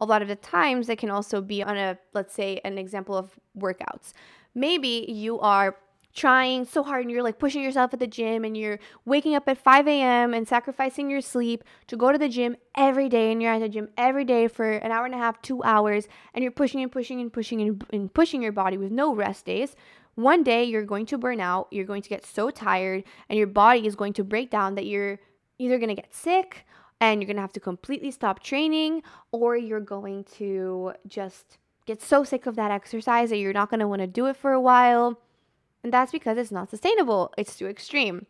A 0.00 0.06
lot 0.06 0.22
of 0.22 0.28
the 0.28 0.36
times, 0.36 0.88
it 0.88 0.96
can 0.98 1.10
also 1.10 1.42
be 1.42 1.62
on 1.62 1.76
a, 1.76 1.98
let's 2.14 2.32
say, 2.32 2.62
an 2.64 2.78
example 2.78 3.14
of 3.14 3.38
workouts. 3.56 4.14
Maybe 4.54 5.04
you 5.06 5.38
are 5.40 5.76
trying 6.14 6.64
so 6.64 6.82
hard 6.82 7.02
and 7.02 7.10
you're 7.10 7.22
like 7.22 7.38
pushing 7.38 7.62
yourself 7.62 7.92
at 7.92 7.98
the 7.98 8.06
gym 8.06 8.44
and 8.44 8.56
you're 8.56 8.78
waking 9.04 9.34
up 9.34 9.48
at 9.48 9.58
5 9.58 9.88
a.m. 9.88 10.32
and 10.32 10.46
sacrificing 10.46 11.10
your 11.10 11.20
sleep 11.20 11.64
to 11.88 11.96
go 11.96 12.12
to 12.12 12.18
the 12.18 12.28
gym 12.28 12.56
every 12.76 13.08
day 13.08 13.32
and 13.32 13.42
you're 13.42 13.52
at 13.52 13.58
the 13.58 13.68
gym 13.68 13.88
every 13.98 14.24
day 14.24 14.46
for 14.46 14.70
an 14.70 14.92
hour 14.92 15.04
and 15.04 15.14
a 15.14 15.18
half, 15.18 15.42
two 15.42 15.62
hours, 15.64 16.06
and 16.32 16.42
you're 16.42 16.52
pushing 16.52 16.80
and 16.80 16.92
pushing 16.92 17.20
and 17.20 17.32
pushing 17.32 17.60
and, 17.60 17.84
and 17.92 18.14
pushing 18.14 18.42
your 18.42 18.52
body 18.52 18.78
with 18.78 18.92
no 18.92 19.14
rest 19.14 19.44
days. 19.44 19.74
One 20.14 20.44
day 20.44 20.62
you're 20.62 20.84
going 20.84 21.06
to 21.06 21.18
burn 21.18 21.40
out, 21.40 21.66
you're 21.72 21.84
going 21.84 22.02
to 22.02 22.08
get 22.08 22.24
so 22.24 22.50
tired, 22.50 23.02
and 23.28 23.36
your 23.36 23.48
body 23.48 23.84
is 23.84 23.96
going 23.96 24.12
to 24.14 24.24
break 24.24 24.50
down 24.50 24.76
that 24.76 24.86
you're 24.86 25.18
either 25.58 25.78
going 25.78 25.88
to 25.88 26.00
get 26.00 26.14
sick 26.14 26.64
and 27.00 27.20
you're 27.20 27.26
going 27.26 27.36
to 27.36 27.42
have 27.42 27.52
to 27.52 27.60
completely 27.60 28.12
stop 28.12 28.40
training, 28.40 29.02
or 29.32 29.56
you're 29.56 29.80
going 29.80 30.22
to 30.24 30.92
just 31.08 31.58
get 31.86 32.00
so 32.00 32.22
sick 32.22 32.46
of 32.46 32.54
that 32.54 32.70
exercise 32.70 33.30
that 33.30 33.38
you're 33.38 33.52
not 33.52 33.68
going 33.68 33.80
to 33.80 33.88
want 33.88 34.00
to 34.00 34.06
do 34.06 34.26
it 34.26 34.36
for 34.36 34.52
a 34.52 34.60
while 34.60 35.18
and 35.84 35.92
that's 35.92 36.10
because 36.10 36.38
it's 36.38 36.50
not 36.50 36.70
sustainable, 36.70 37.32
it's 37.36 37.56
too 37.56 37.68
extreme. 37.68 38.26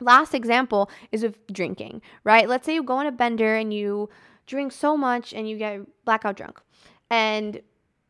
Last 0.00 0.34
example 0.34 0.90
is 1.12 1.22
with 1.22 1.46
drinking, 1.46 2.02
right? 2.24 2.48
Let's 2.48 2.66
say 2.66 2.74
you 2.74 2.82
go 2.82 2.96
on 2.96 3.06
a 3.06 3.12
bender 3.12 3.54
and 3.54 3.72
you 3.72 4.10
drink 4.46 4.72
so 4.72 4.96
much 4.96 5.32
and 5.32 5.48
you 5.48 5.56
get 5.56 5.82
blackout 6.04 6.36
drunk. 6.36 6.60
And 7.08 7.60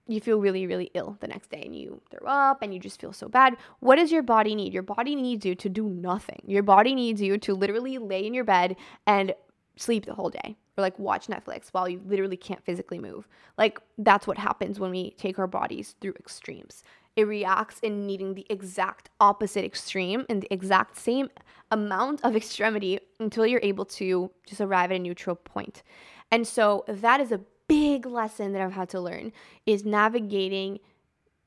you 0.06 0.20
feel 0.20 0.40
really, 0.40 0.66
really 0.66 0.90
ill 0.94 1.16
the 1.20 1.28
next 1.28 1.50
day 1.50 1.62
and 1.64 1.76
you 1.76 2.00
throw 2.10 2.26
up 2.26 2.62
and 2.62 2.72
you 2.74 2.80
just 2.80 3.00
feel 3.00 3.12
so 3.12 3.28
bad. 3.28 3.56
What 3.80 3.96
does 3.96 4.10
your 4.10 4.22
body 4.22 4.54
need? 4.54 4.72
Your 4.72 4.82
body 4.82 5.14
needs 5.14 5.44
you 5.44 5.54
to 5.54 5.68
do 5.68 5.88
nothing. 5.88 6.42
Your 6.46 6.62
body 6.62 6.94
needs 6.94 7.20
you 7.20 7.38
to 7.38 7.54
literally 7.54 7.98
lay 7.98 8.26
in 8.26 8.34
your 8.34 8.44
bed 8.44 8.76
and 9.06 9.34
sleep 9.76 10.06
the 10.06 10.14
whole 10.14 10.30
day 10.30 10.56
or 10.76 10.82
like 10.82 10.98
watch 10.98 11.26
Netflix 11.26 11.68
while 11.70 11.88
you 11.88 12.00
literally 12.06 12.36
can't 12.36 12.64
physically 12.64 12.98
move. 12.98 13.28
Like 13.56 13.78
that's 13.98 14.26
what 14.26 14.38
happens 14.38 14.80
when 14.80 14.90
we 14.90 15.12
take 15.12 15.38
our 15.38 15.46
bodies 15.46 15.94
through 16.00 16.14
extremes 16.18 16.82
it 17.20 17.26
reacts 17.26 17.78
in 17.80 18.06
needing 18.06 18.32
the 18.32 18.46
exact 18.48 19.10
opposite 19.20 19.62
extreme 19.62 20.24
and 20.30 20.42
the 20.42 20.52
exact 20.52 20.96
same 20.96 21.28
amount 21.70 22.24
of 22.24 22.34
extremity 22.34 22.98
until 23.18 23.46
you're 23.46 23.60
able 23.62 23.84
to 23.84 24.30
just 24.46 24.60
arrive 24.60 24.90
at 24.90 24.96
a 24.96 24.98
neutral 24.98 25.36
point. 25.36 25.82
And 26.30 26.46
so 26.46 26.84
that 26.88 27.20
is 27.20 27.30
a 27.30 27.42
big 27.68 28.06
lesson 28.06 28.52
that 28.52 28.62
I've 28.62 28.72
had 28.72 28.88
to 28.90 29.00
learn 29.00 29.32
is 29.66 29.84
navigating 29.84 30.80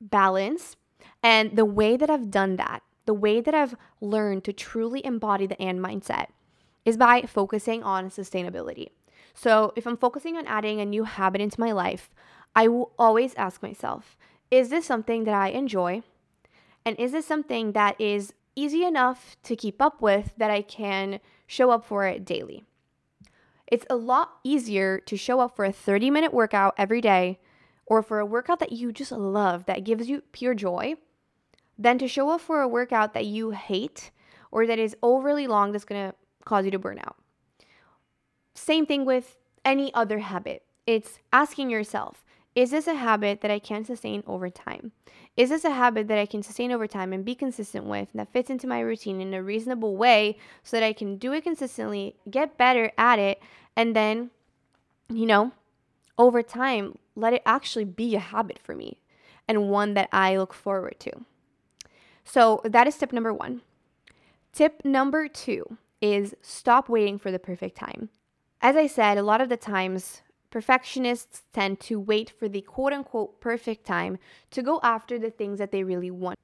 balance 0.00 0.76
and 1.24 1.56
the 1.56 1.64
way 1.64 1.96
that 1.96 2.08
I've 2.08 2.30
done 2.30 2.54
that, 2.56 2.82
the 3.04 3.14
way 3.14 3.40
that 3.40 3.54
I've 3.54 3.74
learned 4.00 4.44
to 4.44 4.52
truly 4.52 5.04
embody 5.04 5.46
the 5.46 5.60
and 5.60 5.80
mindset 5.80 6.28
is 6.84 6.96
by 6.96 7.22
focusing 7.22 7.82
on 7.82 8.10
sustainability. 8.10 8.88
So, 9.34 9.72
if 9.74 9.86
I'm 9.86 9.96
focusing 9.96 10.36
on 10.36 10.46
adding 10.46 10.80
a 10.80 10.84
new 10.86 11.02
habit 11.02 11.40
into 11.40 11.58
my 11.58 11.72
life, 11.72 12.10
I 12.54 12.68
will 12.68 12.92
always 12.96 13.34
ask 13.34 13.62
myself, 13.62 14.16
is 14.54 14.68
this 14.68 14.86
something 14.86 15.24
that 15.24 15.34
I 15.34 15.48
enjoy? 15.48 16.02
And 16.86 16.96
is 16.96 17.10
this 17.10 17.26
something 17.26 17.72
that 17.72 18.00
is 18.00 18.32
easy 18.54 18.84
enough 18.84 19.36
to 19.42 19.56
keep 19.56 19.82
up 19.82 20.00
with 20.00 20.32
that 20.36 20.50
I 20.50 20.62
can 20.62 21.18
show 21.48 21.70
up 21.70 21.84
for 21.84 22.06
it 22.06 22.24
daily? 22.24 22.62
It's 23.66 23.86
a 23.90 23.96
lot 23.96 24.36
easier 24.44 25.00
to 25.00 25.16
show 25.16 25.40
up 25.40 25.56
for 25.56 25.64
a 25.64 25.72
30 25.72 26.08
minute 26.10 26.32
workout 26.32 26.74
every 26.78 27.00
day 27.00 27.40
or 27.84 28.00
for 28.00 28.20
a 28.20 28.26
workout 28.26 28.60
that 28.60 28.70
you 28.70 28.92
just 28.92 29.10
love 29.10 29.66
that 29.66 29.82
gives 29.82 30.08
you 30.08 30.22
pure 30.30 30.54
joy 30.54 30.94
than 31.76 31.98
to 31.98 32.06
show 32.06 32.30
up 32.30 32.40
for 32.40 32.60
a 32.60 32.68
workout 32.68 33.12
that 33.12 33.26
you 33.26 33.50
hate 33.50 34.12
or 34.52 34.68
that 34.68 34.78
is 34.78 34.96
overly 35.02 35.48
long 35.48 35.72
that's 35.72 35.84
going 35.84 36.10
to 36.10 36.16
cause 36.44 36.64
you 36.64 36.70
to 36.70 36.78
burn 36.78 37.00
out. 37.00 37.16
Same 38.54 38.86
thing 38.86 39.04
with 39.04 39.36
any 39.64 39.92
other 39.94 40.20
habit. 40.20 40.62
It's 40.86 41.18
asking 41.32 41.70
yourself, 41.70 42.24
is 42.54 42.70
this 42.70 42.86
a 42.86 42.94
habit 42.94 43.40
that 43.40 43.50
I 43.50 43.58
can 43.58 43.84
sustain 43.84 44.22
over 44.26 44.48
time? 44.48 44.92
Is 45.36 45.50
this 45.50 45.64
a 45.64 45.70
habit 45.70 46.06
that 46.08 46.18
I 46.18 46.26
can 46.26 46.42
sustain 46.42 46.70
over 46.70 46.86
time 46.86 47.12
and 47.12 47.24
be 47.24 47.34
consistent 47.34 47.86
with 47.86 48.08
that 48.14 48.32
fits 48.32 48.50
into 48.50 48.68
my 48.68 48.80
routine 48.80 49.20
in 49.20 49.34
a 49.34 49.42
reasonable 49.42 49.96
way 49.96 50.38
so 50.62 50.76
that 50.76 50.86
I 50.86 50.92
can 50.92 51.16
do 51.16 51.32
it 51.32 51.42
consistently, 51.42 52.16
get 52.30 52.56
better 52.56 52.92
at 52.96 53.18
it, 53.18 53.42
and 53.76 53.96
then, 53.96 54.30
you 55.08 55.26
know, 55.26 55.52
over 56.16 56.42
time, 56.42 56.98
let 57.16 57.32
it 57.32 57.42
actually 57.44 57.84
be 57.84 58.14
a 58.14 58.20
habit 58.20 58.60
for 58.62 58.76
me 58.76 59.00
and 59.48 59.68
one 59.68 59.94
that 59.94 60.08
I 60.12 60.36
look 60.36 60.54
forward 60.54 60.96
to. 61.00 61.12
So 62.24 62.60
that 62.64 62.86
is 62.86 62.96
tip 62.96 63.12
number 63.12 63.34
one. 63.34 63.62
Tip 64.52 64.84
number 64.84 65.26
two 65.26 65.78
is 66.00 66.34
stop 66.40 66.88
waiting 66.88 67.18
for 67.18 67.32
the 67.32 67.38
perfect 67.38 67.76
time. 67.76 68.10
As 68.60 68.76
I 68.76 68.86
said, 68.86 69.18
a 69.18 69.22
lot 69.22 69.40
of 69.40 69.48
the 69.48 69.56
times, 69.56 70.22
perfectionists 70.54 71.42
tend 71.52 71.80
to 71.80 71.98
wait 71.98 72.30
for 72.30 72.48
the 72.48 72.60
quote 72.60 72.92
unquote 72.92 73.40
perfect 73.40 73.84
time 73.84 74.16
to 74.52 74.62
go 74.62 74.78
after 74.84 75.18
the 75.18 75.28
things 75.28 75.58
that 75.58 75.72
they 75.72 75.82
really 75.82 76.12
want. 76.12 76.38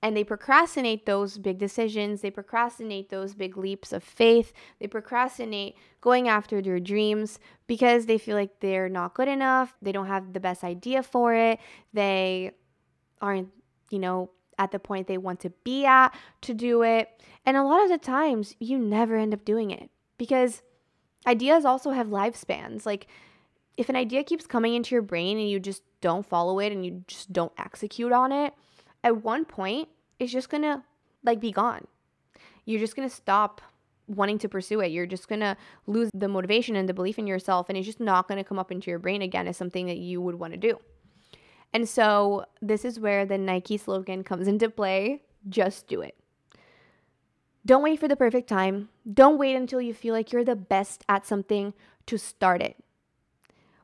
And 0.00 0.16
they 0.16 0.22
procrastinate 0.22 1.04
those 1.04 1.36
big 1.36 1.58
decisions, 1.58 2.20
they 2.20 2.30
procrastinate 2.30 3.10
those 3.10 3.34
big 3.34 3.56
leaps 3.56 3.92
of 3.92 4.04
faith, 4.04 4.52
they 4.78 4.86
procrastinate 4.86 5.74
going 6.00 6.28
after 6.28 6.62
their 6.62 6.78
dreams 6.78 7.40
because 7.66 8.06
they 8.06 8.18
feel 8.18 8.36
like 8.36 8.60
they're 8.60 8.88
not 8.88 9.14
good 9.14 9.26
enough, 9.26 9.76
they 9.82 9.90
don't 9.90 10.06
have 10.06 10.32
the 10.32 10.38
best 10.38 10.62
idea 10.62 11.02
for 11.02 11.34
it, 11.34 11.58
they 11.92 12.52
aren't, 13.20 13.48
you 13.90 13.98
know, 13.98 14.30
at 14.58 14.70
the 14.70 14.78
point 14.78 15.08
they 15.08 15.18
want 15.18 15.40
to 15.40 15.50
be 15.64 15.84
at 15.84 16.14
to 16.42 16.54
do 16.54 16.84
it. 16.84 17.20
And 17.44 17.56
a 17.56 17.64
lot 17.64 17.82
of 17.82 17.90
the 17.90 17.98
times, 17.98 18.54
you 18.60 18.78
never 18.78 19.16
end 19.16 19.34
up 19.34 19.44
doing 19.44 19.72
it 19.72 19.90
because 20.18 20.62
ideas 21.26 21.64
also 21.64 21.90
have 21.90 22.06
lifespans. 22.06 22.86
Like, 22.86 23.08
if 23.80 23.88
an 23.88 23.96
idea 23.96 24.22
keeps 24.22 24.46
coming 24.46 24.74
into 24.74 24.94
your 24.94 25.00
brain 25.00 25.38
and 25.38 25.48
you 25.48 25.58
just 25.58 25.82
don't 26.02 26.26
follow 26.26 26.58
it 26.58 26.70
and 26.70 26.84
you 26.84 27.02
just 27.06 27.32
don't 27.32 27.52
execute 27.56 28.12
on 28.12 28.30
it, 28.30 28.52
at 29.02 29.24
one 29.24 29.46
point, 29.46 29.88
it's 30.18 30.30
just 30.30 30.50
gonna 30.50 30.84
like 31.24 31.40
be 31.40 31.50
gone. 31.50 31.86
You're 32.66 32.78
just 32.78 32.94
gonna 32.94 33.08
stop 33.08 33.62
wanting 34.06 34.36
to 34.40 34.50
pursue 34.50 34.80
it. 34.80 34.88
You're 34.88 35.06
just 35.06 35.28
gonna 35.28 35.56
lose 35.86 36.10
the 36.12 36.28
motivation 36.28 36.76
and 36.76 36.86
the 36.90 36.92
belief 36.92 37.18
in 37.18 37.26
yourself, 37.26 37.70
and 37.70 37.78
it's 37.78 37.86
just 37.86 38.00
not 38.00 38.28
gonna 38.28 38.44
come 38.44 38.58
up 38.58 38.70
into 38.70 38.90
your 38.90 38.98
brain 38.98 39.22
again 39.22 39.48
as 39.48 39.56
something 39.56 39.86
that 39.86 39.96
you 39.96 40.20
would 40.20 40.34
wanna 40.34 40.58
do. 40.58 40.78
And 41.72 41.88
so 41.88 42.44
this 42.60 42.84
is 42.84 43.00
where 43.00 43.24
the 43.24 43.38
Nike 43.38 43.78
slogan 43.78 44.24
comes 44.24 44.46
into 44.52 44.68
play 44.68 45.22
just 45.48 45.86
do 45.86 46.02
it. 46.02 46.16
Don't 47.64 47.82
wait 47.82 47.98
for 47.98 48.08
the 48.08 48.16
perfect 48.16 48.46
time. 48.46 48.90
Don't 49.10 49.38
wait 49.38 49.56
until 49.56 49.80
you 49.80 49.94
feel 49.94 50.12
like 50.12 50.32
you're 50.32 50.44
the 50.44 50.54
best 50.54 51.02
at 51.08 51.24
something 51.24 51.72
to 52.04 52.18
start 52.18 52.60
it. 52.60 52.76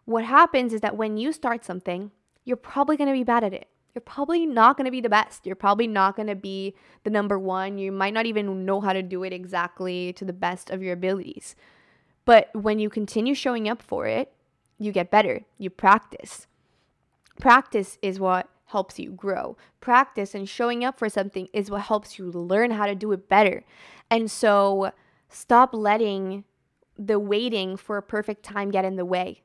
What 0.07 0.25
happens 0.25 0.73
is 0.73 0.81
that 0.81 0.97
when 0.97 1.17
you 1.17 1.33
start 1.33 1.65
something, 1.65 2.13
you're 2.45 2.57
probably 2.57 2.97
going 2.97 3.09
to 3.09 3.13
be 3.13 3.25
bad 3.25 3.45
at 3.45 3.53
it. 3.53 3.69
You're 3.95 4.03
probably 4.03 4.47
not 4.47 4.77
going 4.77 4.85
to 4.85 4.91
be 4.91 5.01
the 5.01 5.09
best. 5.09 5.47
You're 5.47 5.57
probably 5.57 5.87
not 5.87 6.17
going 6.17 6.29
to 6.29 6.35
be 6.35 6.75
the 7.05 7.11
number 7.11 7.39
one. 7.39 7.79
You 7.79 7.91
might 7.91 8.15
not 8.15 8.27
even 8.27 8.65
know 8.65 8.81
how 8.81 8.93
to 8.93 9.03
do 9.03 9.25
it 9.25 9.33
exactly 9.33 10.13
to 10.15 10.25
the 10.25 10.33
best 10.33 10.71
of 10.71 10.83
your 10.83 10.93
abilities. 10.93 11.57
But 12.25 12.51
when 12.53 12.79
you 12.79 12.91
continue 12.91 13.35
showing 13.35 13.69
up 13.69 13.83
for 13.83 14.07
it, 14.07 14.33
you 14.79 14.93
get 14.93 15.11
better. 15.11 15.45
You 15.59 15.71
practice. 15.71 16.47
Practice 17.41 17.99
is 18.03 18.21
what 18.21 18.49
helps 18.67 18.99
you 18.99 19.11
grow. 19.11 19.57
Practice 19.81 20.35
and 20.35 20.49
showing 20.49 20.85
up 20.85 20.99
for 20.99 21.09
something 21.09 21.49
is 21.53 21.71
what 21.71 21.83
helps 21.83 22.19
you 22.19 22.31
learn 22.31 22.73
how 22.73 22.87
to 22.87 22.95
do 22.95 23.13
it 23.13 23.29
better. 23.29 23.65
And 24.11 24.31
so 24.31 24.93
stop 25.29 25.73
letting 25.73 26.45
the 26.99 27.19
waiting 27.19 27.77
for 27.77 27.97
a 27.97 28.03
perfect 28.03 28.43
time 28.43 28.71
get 28.71 28.85
in 28.85 28.97
the 28.97 29.05
way. 29.05 29.43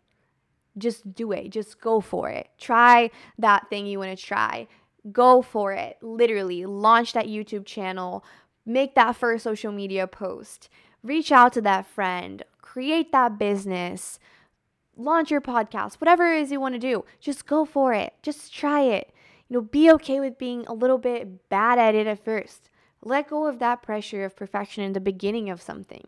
Just 0.78 1.14
do 1.14 1.32
it. 1.32 1.50
Just 1.50 1.82
go 1.82 2.00
for 2.00 2.30
it. 2.30 2.50
Try 2.58 3.12
that 3.38 3.70
thing 3.70 3.86
you 3.86 4.00
want 4.00 4.18
to 4.18 4.26
try. 4.26 4.68
Go 5.12 5.42
for 5.42 5.74
it. 5.74 5.98
Literally, 6.02 6.66
launch 6.66 7.14
that 7.14 7.28
YouTube 7.28 7.66
channel. 7.66 8.24
Make 8.66 8.96
that 8.96 9.16
first 9.16 9.44
social 9.44 9.72
media 9.72 10.08
post. 10.08 10.70
Reach 11.04 11.32
out 11.32 11.54
to 11.54 11.62
that 11.62 11.88
friend. 11.88 12.44
Create 12.62 13.12
that 13.12 13.40
business 13.40 14.20
launch 14.96 15.32
your 15.32 15.42
podcast, 15.42 15.96
whatever 15.96 16.34
it 16.34 16.42
is 16.42 16.52
you 16.52 16.60
want 16.60 16.76
to 16.76 16.80
do, 16.80 17.06
just 17.20 17.46
go 17.46 17.66
for 17.66 17.94
it. 17.94 18.14
Just 18.22 18.54
try 18.54 18.82
it. 18.82 19.14
You 19.50 19.58
know, 19.58 19.62
be 19.62 19.92
okay 19.92 20.20
with 20.20 20.38
being 20.38 20.66
a 20.68 20.74
little 20.74 20.98
bit 20.98 21.50
bad 21.50 21.78
at 21.78 21.96
it 21.96 22.08
at 22.08 22.24
first. 22.24 22.70
Let 23.02 23.30
go 23.30 23.48
of 23.48 23.60
that 23.60 23.82
pressure 23.82 24.24
of 24.24 24.36
perfection 24.36 24.84
in 24.84 24.94
the 24.94 25.00
beginning 25.00 25.50
of 25.50 25.62
something. 25.62 26.06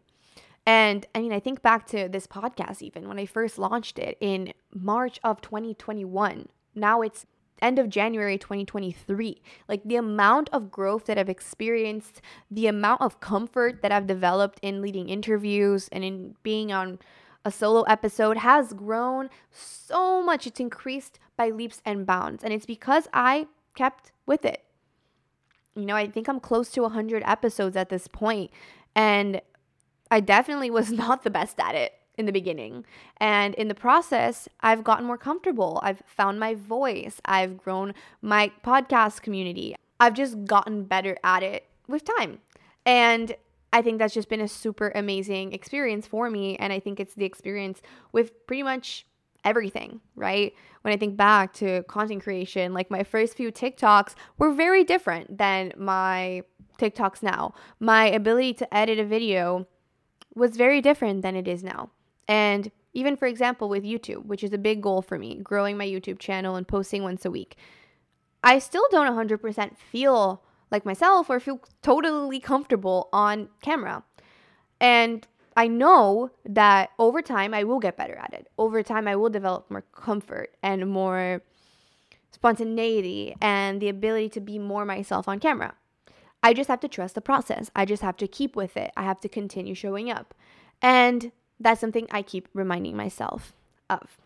And 0.66 1.06
I 1.14 1.20
mean, 1.20 1.34
I 1.34 1.40
think 1.40 1.62
back 1.62 1.86
to 1.88 2.08
this 2.08 2.28
podcast 2.28 2.82
even 2.82 3.08
when 3.08 3.20
I 3.20 3.26
first 3.26 3.58
launched 3.58 4.00
it 4.00 4.18
in 4.22 4.54
March 4.74 5.20
of 5.24 5.42
2021. 5.42 6.48
Now 6.74 7.02
it's 7.02 7.26
end 7.62 7.80
of 7.80 7.90
January 7.90 8.38
2023. 8.38 9.42
Like 9.68 9.84
the 9.84 9.96
amount 9.96 10.50
of 10.52 10.72
growth 10.72 11.06
that 11.06 11.18
I've 11.18 11.30
experienced, 11.30 12.22
the 12.50 12.68
amount 12.68 13.02
of 13.02 13.20
comfort 13.20 13.82
that 13.82 13.92
I've 13.92 14.08
developed 14.08 14.60
in 14.62 14.82
leading 14.82 15.10
interviews 15.10 15.90
and 15.92 16.04
in 16.04 16.36
being 16.44 16.72
on 16.72 17.00
a 17.46 17.52
solo 17.52 17.82
episode 17.84 18.38
has 18.38 18.74
grown 18.74 19.30
so 19.52 20.24
much. 20.24 20.48
It's 20.48 20.60
increased 20.60 21.20
by 21.36 21.50
leaps 21.50 21.82
and 21.86 22.06
bounds. 22.06 22.44
And 22.44 22.54
it's 22.54 22.66
because 22.66 23.08
I 23.14 23.48
kept 23.76 24.12
with 24.26 24.46
it. 24.46 24.64
You 25.76 25.86
know, 25.86 25.96
I 25.96 26.08
think 26.08 26.28
I'm 26.28 26.40
close 26.40 26.70
to 26.72 26.82
100 26.84 27.24
episodes 27.26 27.76
at 27.76 27.90
this 27.90 28.08
point, 28.08 28.52
And 28.96 29.42
I 30.14 30.20
definitely 30.20 30.70
was 30.70 30.92
not 31.04 31.24
the 31.24 31.32
best 31.32 31.60
at 31.60 31.74
it 31.74 31.94
in 32.20 32.28
the 32.28 32.32
beginning. 32.32 32.86
And 33.18 33.56
in 33.56 33.68
the 33.68 33.74
process, 33.74 34.48
I've 34.62 34.84
gotten 34.84 35.06
more 35.06 35.18
comfortable. 35.18 35.80
I've 35.82 36.04
found 36.06 36.40
my 36.40 36.54
voice. 36.54 37.20
I've 37.26 37.58
grown 37.58 37.96
my 38.22 38.52
podcast 38.64 39.24
community. 39.24 39.76
I've 40.00 40.14
just 40.14 40.46
gotten 40.46 40.84
better 40.84 41.18
at 41.24 41.42
it 41.42 41.66
with 41.88 42.06
time. 42.06 42.40
And 42.86 43.36
I 43.72 43.82
think 43.82 43.98
that's 43.98 44.14
just 44.14 44.30
been 44.30 44.42
a 44.42 44.48
super 44.48 44.92
amazing 44.94 45.52
experience 45.52 46.06
for 46.06 46.30
me. 46.30 46.58
And 46.58 46.72
I 46.72 46.80
think 46.80 47.00
it's 47.00 47.16
the 47.16 47.26
experience 47.26 47.82
with 48.12 48.46
pretty 48.46 48.62
much 48.62 49.08
everything, 49.44 50.00
right? 50.16 50.54
When 50.84 50.94
I 50.94 50.98
think 50.98 51.18
back 51.18 51.54
to 51.54 51.82
content 51.84 52.22
creation, 52.22 52.76
like 52.76 52.92
my 52.92 53.04
first 53.04 53.36
few 53.36 53.52
TikToks 53.52 54.14
were 54.38 54.52
very 54.52 54.84
different 54.84 55.40
than 55.40 55.74
my 55.76 56.44
TikToks 56.78 57.24
now. 57.24 57.56
My 57.80 58.06
ability 58.06 58.54
to 58.56 58.72
edit 58.72 59.00
a 59.00 59.06
video 59.06 59.66
was 60.36 60.58
very 60.58 60.82
different 60.82 61.22
than 61.22 61.36
it 61.36 61.48
is 61.48 61.64
now. 61.64 61.90
And 62.28 62.72
even 62.94 63.16
for 63.18 63.26
example, 63.26 63.70
with 63.70 63.84
YouTube, 63.84 64.26
which 64.26 64.44
is 64.44 64.54
a 64.54 64.58
big 64.58 64.82
goal 64.82 65.02
for 65.02 65.18
me, 65.18 65.36
growing 65.36 65.78
my 65.78 65.86
YouTube 65.86 66.20
channel 66.20 66.56
and 66.56 66.68
posting 66.68 67.04
once 67.04 67.26
a 67.26 67.32
week, 67.32 67.58
I 68.44 68.60
still 68.60 68.86
don't 68.92 69.08
100% 69.08 69.78
feel 69.78 70.44
like 70.70 70.86
myself 70.86 71.30
or 71.30 71.40
feel 71.40 71.62
totally 71.82 72.40
comfortable 72.40 73.10
on 73.14 73.50
camera. 73.62 74.04
And 74.80 75.26
I 75.56 75.68
know 75.68 76.32
that 76.46 76.90
over 76.98 77.22
time 77.22 77.54
I 77.54 77.64
will 77.64 77.80
get 77.80 77.96
better 77.96 78.16
at 78.16 78.34
it. 78.34 78.48
Over 78.58 78.84
time 78.84 79.08
I 79.08 79.16
will 79.16 79.30
develop 79.30 79.70
more 79.70 79.84
comfort 79.94 80.56
and 80.64 80.90
more 80.90 81.42
spontaneity 82.32 83.36
and 83.40 83.82
the 83.82 83.90
ability 83.90 84.30
to 84.30 84.42
be 84.42 84.58
more 84.60 84.86
myself 84.86 85.28
on 85.28 85.40
camera. 85.40 85.76
I 86.44 86.54
just 86.54 86.68
have 86.68 86.82
to 86.82 86.90
trust 86.90 87.16
the 87.16 87.22
process. 87.22 87.72
I 87.74 87.86
just 87.86 88.04
have 88.04 88.18
to 88.18 88.28
keep 88.28 88.56
with 88.56 88.76
it. 88.76 88.92
I 88.98 89.04
have 89.04 89.22
to 89.22 89.30
continue 89.30 89.74
showing 89.74 90.12
up. 90.12 90.34
And 90.82 91.32
that's 91.60 91.80
something 91.80 92.08
I 92.12 92.22
keep 92.22 92.50
reminding 92.54 92.98
myself 92.98 93.54
of. 93.90 94.18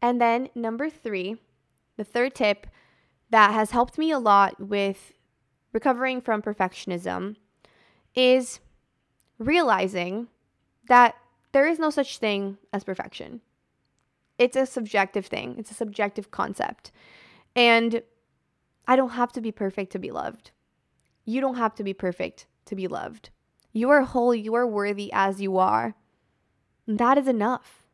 And 0.00 0.20
then 0.20 0.48
number 0.54 0.88
three, 0.88 1.36
the 1.96 2.04
third 2.04 2.34
tip 2.36 2.68
that 3.30 3.52
has 3.52 3.72
helped 3.72 3.98
me 3.98 4.12
a 4.12 4.18
lot 4.18 4.60
with 4.60 5.12
recovering 5.72 6.20
from 6.20 6.40
perfectionism 6.40 7.36
is 8.14 8.60
realizing 9.38 10.28
that 10.88 11.16
there 11.52 11.66
is 11.66 11.78
no 11.78 11.90
such 11.90 12.18
thing 12.18 12.58
as 12.72 12.84
perfection. 12.84 13.40
It's 14.38 14.56
a 14.56 14.66
subjective 14.66 15.26
thing, 15.26 15.56
it's 15.58 15.70
a 15.70 15.74
subjective 15.74 16.30
concept. 16.30 16.92
And 17.56 18.02
I 18.86 18.96
don't 18.96 19.10
have 19.10 19.32
to 19.32 19.40
be 19.40 19.52
perfect 19.52 19.92
to 19.92 19.98
be 19.98 20.10
loved. 20.10 20.52
You 21.30 21.40
don't 21.40 21.54
have 21.54 21.76
to 21.76 21.84
be 21.84 21.94
perfect 21.94 22.46
to 22.64 22.74
be 22.74 22.88
loved. 22.88 23.30
You 23.72 23.88
are 23.90 24.02
whole, 24.02 24.34
you 24.34 24.54
are 24.54 24.66
worthy 24.66 25.12
as 25.12 25.40
you 25.40 25.58
are. 25.58 25.94
That 26.88 27.18
is 27.18 27.28
enough. 27.28 27.86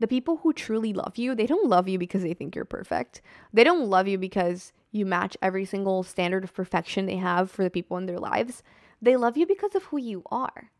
The 0.00 0.08
people 0.08 0.38
who 0.38 0.54
truly 0.54 0.94
love 0.94 1.18
you, 1.18 1.34
they 1.34 1.44
don't 1.44 1.68
love 1.68 1.88
you 1.88 1.98
because 1.98 2.22
they 2.22 2.32
think 2.32 2.56
you're 2.56 2.64
perfect. 2.64 3.20
They 3.52 3.64
don't 3.64 3.90
love 3.90 4.08
you 4.08 4.16
because 4.16 4.72
you 4.92 5.04
match 5.04 5.36
every 5.42 5.66
single 5.66 6.02
standard 6.04 6.42
of 6.42 6.54
perfection 6.54 7.04
they 7.04 7.16
have 7.16 7.50
for 7.50 7.64
the 7.64 7.70
people 7.70 7.98
in 7.98 8.06
their 8.06 8.18
lives. 8.18 8.62
They 9.02 9.14
love 9.16 9.36
you 9.36 9.46
because 9.46 9.74
of 9.74 9.84
who 9.84 9.98
you 9.98 10.22
are. 10.30 10.70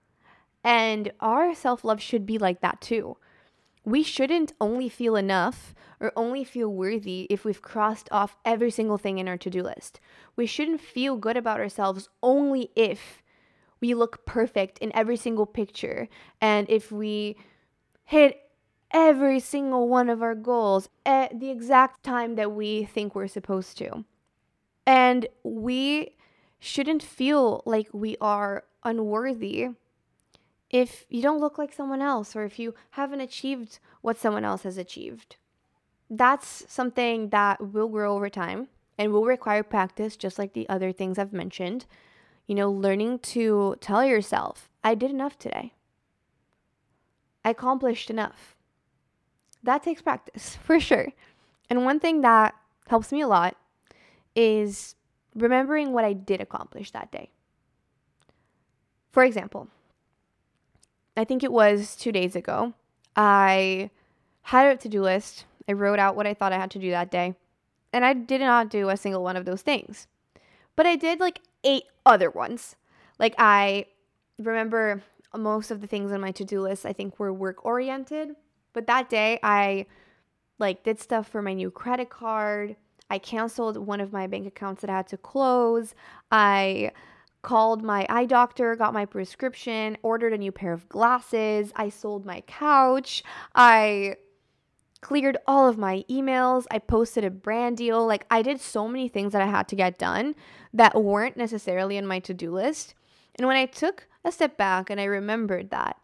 And 0.65 1.13
our 1.21 1.55
self 1.55 1.85
love 1.85 2.01
should 2.01 2.25
be 2.25 2.39
like 2.39 2.63
that 2.63 2.81
too. 2.81 3.19
We 3.85 4.03
shouldn't 4.03 4.53
only 4.61 4.89
feel 4.89 5.15
enough 5.17 5.75
or 6.01 6.13
only 6.17 6.43
feel 6.45 6.73
worthy 6.73 7.27
if 7.31 7.45
we've 7.45 7.63
crossed 7.63 8.09
off 8.11 8.37
every 8.45 8.71
single 8.71 8.99
thing 8.99 9.19
in 9.19 9.29
our 9.29 9.37
to 9.39 9.51
do 9.51 9.63
list. 9.63 10.01
We 10.37 10.47
shouldn't 10.47 10.81
feel 10.81 11.17
good 11.17 11.37
about 11.37 11.61
ourselves 11.61 12.09
only 12.23 12.71
if 12.75 13.23
we 13.81 13.95
look 13.95 14.25
perfect 14.25 14.79
in 14.79 14.95
every 14.95 15.17
single 15.17 15.47
picture 15.47 16.09
and 16.41 16.69
if 16.71 16.91
we 16.91 17.37
hit 18.05 18.41
every 18.91 19.41
single 19.41 19.89
one 19.89 20.09
of 20.09 20.23
our 20.23 20.35
goals 20.35 20.89
at 21.05 21.39
the 21.39 21.51
exact 21.51 22.03
time 22.03 22.37
that 22.37 22.53
we 22.53 22.85
think 22.85 23.15
we're 23.15 23.27
supposed 23.27 23.77
to. 23.79 24.05
And 24.87 25.27
we 25.43 26.17
shouldn't 26.59 27.03
feel 27.03 27.63
like 27.67 27.89
we 27.93 28.17
are 28.21 28.65
unworthy 28.85 29.69
if 30.75 31.07
you 31.09 31.23
don't 31.23 31.39
look 31.39 31.57
like 31.57 31.73
someone 31.73 32.03
else 32.03 32.35
or 32.35 32.43
if 32.43 32.59
you 32.59 32.75
haven't 32.91 33.21
achieved 33.21 33.79
what 34.01 34.19
someone 34.19 34.45
else 34.45 34.65
has 34.65 34.77
achieved. 34.77 35.37
That's 36.11 36.65
something 36.67 37.29
that 37.29 37.73
will 37.73 37.87
grow 37.87 38.17
over 38.17 38.29
time 38.29 38.67
and 38.99 39.13
will 39.13 39.25
require 39.25 39.63
practice, 39.63 40.17
just 40.17 40.37
like 40.37 40.53
the 40.53 40.69
other 40.69 40.91
things 40.91 41.17
I've 41.17 41.33
mentioned. 41.33 41.87
You 42.49 42.57
know, 42.57 42.73
learning 42.73 43.21
to 43.21 43.77
tell 43.81 44.05
yourself, 44.05 44.69
I 44.83 44.97
did 44.97 45.13
enough 45.13 45.39
today. 45.39 45.75
I 47.45 47.51
accomplished 47.51 48.11
enough. 48.11 48.57
That 49.63 49.85
takes 49.85 50.03
practice 50.03 50.57
for 50.65 50.81
sure. 50.81 51.13
And 51.71 51.85
one 51.85 52.01
thing 52.01 52.23
that 52.23 52.53
helps 52.89 53.13
me 53.13 53.21
a 53.21 53.29
lot 53.29 53.57
is 54.35 54.97
remembering 55.37 55.93
what 55.93 56.05
I 56.05 56.15
did 56.15 56.41
accomplish 56.41 56.91
that 56.91 57.13
day. 57.13 57.31
For 59.13 59.23
example, 59.23 59.69
I 61.17 61.25
think 61.25 61.43
it 61.43 61.53
was 61.53 61.97
two 61.97 62.13
days 62.13 62.35
ago. 62.35 62.75
I 63.17 63.91
had 64.43 64.67
a 64.67 64.77
to 64.77 64.89
do 64.89 65.03
list. 65.03 65.47
I 65.69 65.73
wrote 65.73 65.99
out 65.99 66.17
what 66.17 66.27
I 66.27 66.35
thought 66.35 66.53
I 66.53 66.59
had 66.59 66.71
to 66.73 66.79
do 66.79 66.91
that 66.91 67.11
day. 67.11 67.35
And 67.93 68.05
I 68.05 68.13
did 68.13 68.41
not 68.41 68.71
do 68.71 68.89
a 68.89 68.97
single 68.97 69.23
one 69.23 69.37
of 69.37 69.45
those 69.45 69.63
things. 69.63 70.07
But 70.77 70.87
I 70.87 70.97
did 70.97 71.21
like 71.21 71.41
eight 71.63 71.85
other 72.05 72.31
ones. 72.31 72.77
Like 73.19 73.35
I 73.39 73.87
remember 74.39 75.03
most 75.37 75.71
of 75.71 75.81
the 75.81 75.87
things 75.87 76.13
on 76.13 76.21
my 76.21 76.33
to 76.33 76.45
do 76.45 76.61
list, 76.61 76.85
I 76.85 76.93
think 76.93 77.19
were 77.19 77.33
work 77.33 77.65
oriented. 77.65 78.31
But 78.73 78.87
that 78.89 79.09
day 79.09 79.39
I 79.43 79.87
like 80.59 80.83
did 80.83 81.01
stuff 81.01 81.29
for 81.29 81.43
my 81.43 81.55
new 81.55 81.71
credit 81.71 82.11
card. 82.11 82.77
I 83.11 83.19
canceled 83.19 83.77
one 83.77 84.01
of 84.01 84.13
my 84.13 84.27
bank 84.27 84.47
accounts 84.47 84.81
that 84.81 84.91
I 84.91 84.97
had 84.97 85.09
to 85.09 85.17
close. 85.17 85.95
I 86.31 86.91
called 87.45 87.83
my 87.85 88.05
eye 88.09 88.25
doctor, 88.25 88.75
got 88.75 88.93
my 88.93 89.05
prescription, 89.05 89.97
ordered 90.03 90.33
a 90.33 90.39
new 90.39 90.51
pair 90.51 90.73
of 90.73 90.89
glasses, 90.89 91.73
I 91.77 91.91
sold 91.91 92.27
my 92.27 92.41
couch, 92.41 93.23
I 93.55 94.17
cleared 95.01 95.37
all 95.47 95.69
of 95.69 95.79
my 95.79 96.03
emails, 96.11 96.65
I 96.71 96.79
posted 96.81 97.23
a 97.25 97.31
brand 97.31 97.77
deal. 97.77 98.05
Like, 98.05 98.27
I 98.31 98.41
did 98.43 98.61
so 98.61 98.89
many 98.89 99.07
things 99.07 99.33
that 99.33 99.43
I 99.43 99.47
had 99.47 99.69
to 99.69 99.77
get 99.77 99.99
done 99.99 100.35
that 100.73 101.01
weren't 101.01 101.37
necessarily 101.37 101.97
in 101.99 102.07
my 102.07 102.19
to 102.21 102.35
do 102.35 102.51
list. 102.51 102.95
And 103.37 103.47
when 103.47 103.57
I 103.57 103.67
took 103.67 104.09
a 104.25 104.33
step 104.33 104.57
back 104.57 104.89
and 104.89 104.99
I 104.99 105.05
remembered 105.05 105.71
that, 105.71 105.99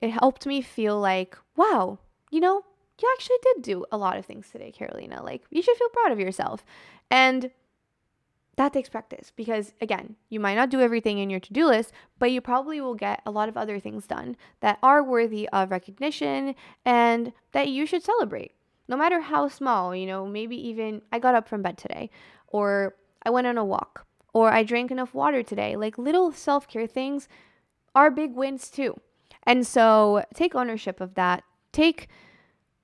it 0.00 0.10
helped 0.10 0.46
me 0.46 0.62
feel 0.62 1.00
like, 1.00 1.36
wow, 1.56 1.98
you 2.30 2.38
know, 2.38 2.62
you 3.02 3.12
actually 3.14 3.36
did 3.42 3.62
do 3.62 3.84
a 3.90 3.96
lot 3.96 4.16
of 4.16 4.24
things 4.24 4.48
today, 4.50 4.70
Carolina. 4.70 5.22
Like, 5.22 5.42
you 5.50 5.60
should 5.60 5.76
feel 5.76 5.88
proud 5.88 6.12
of 6.12 6.20
yourself. 6.20 6.64
And 7.10 7.50
that 8.56 8.72
takes 8.72 8.88
practice 8.88 9.32
because 9.34 9.74
again, 9.80 10.16
you 10.28 10.40
might 10.40 10.54
not 10.54 10.70
do 10.70 10.80
everything 10.80 11.18
in 11.18 11.30
your 11.30 11.40
to-do 11.40 11.66
list, 11.66 11.92
but 12.18 12.30
you 12.30 12.40
probably 12.40 12.80
will 12.80 12.94
get 12.94 13.22
a 13.26 13.30
lot 13.30 13.48
of 13.48 13.56
other 13.56 13.80
things 13.80 14.06
done 14.06 14.36
that 14.60 14.78
are 14.82 15.02
worthy 15.02 15.48
of 15.50 15.70
recognition 15.70 16.54
and 16.84 17.32
that 17.52 17.68
you 17.68 17.86
should 17.86 18.02
celebrate. 18.02 18.52
No 18.86 18.96
matter 18.96 19.20
how 19.20 19.48
small, 19.48 19.96
you 19.96 20.06
know, 20.06 20.26
maybe 20.26 20.56
even 20.68 21.02
I 21.10 21.18
got 21.18 21.34
up 21.34 21.48
from 21.48 21.62
bed 21.62 21.78
today 21.78 22.10
or 22.48 22.94
I 23.22 23.30
went 23.30 23.46
on 23.46 23.58
a 23.58 23.64
walk 23.64 24.06
or 24.32 24.52
I 24.52 24.62
drank 24.62 24.90
enough 24.90 25.14
water 25.14 25.42
today. 25.42 25.76
Like 25.76 25.96
little 25.96 26.32
self-care 26.32 26.86
things 26.86 27.28
are 27.94 28.10
big 28.10 28.34
wins 28.34 28.68
too. 28.70 29.00
And 29.44 29.66
so 29.66 30.24
take 30.34 30.54
ownership 30.54 31.00
of 31.00 31.14
that. 31.14 31.44
Take 31.72 32.08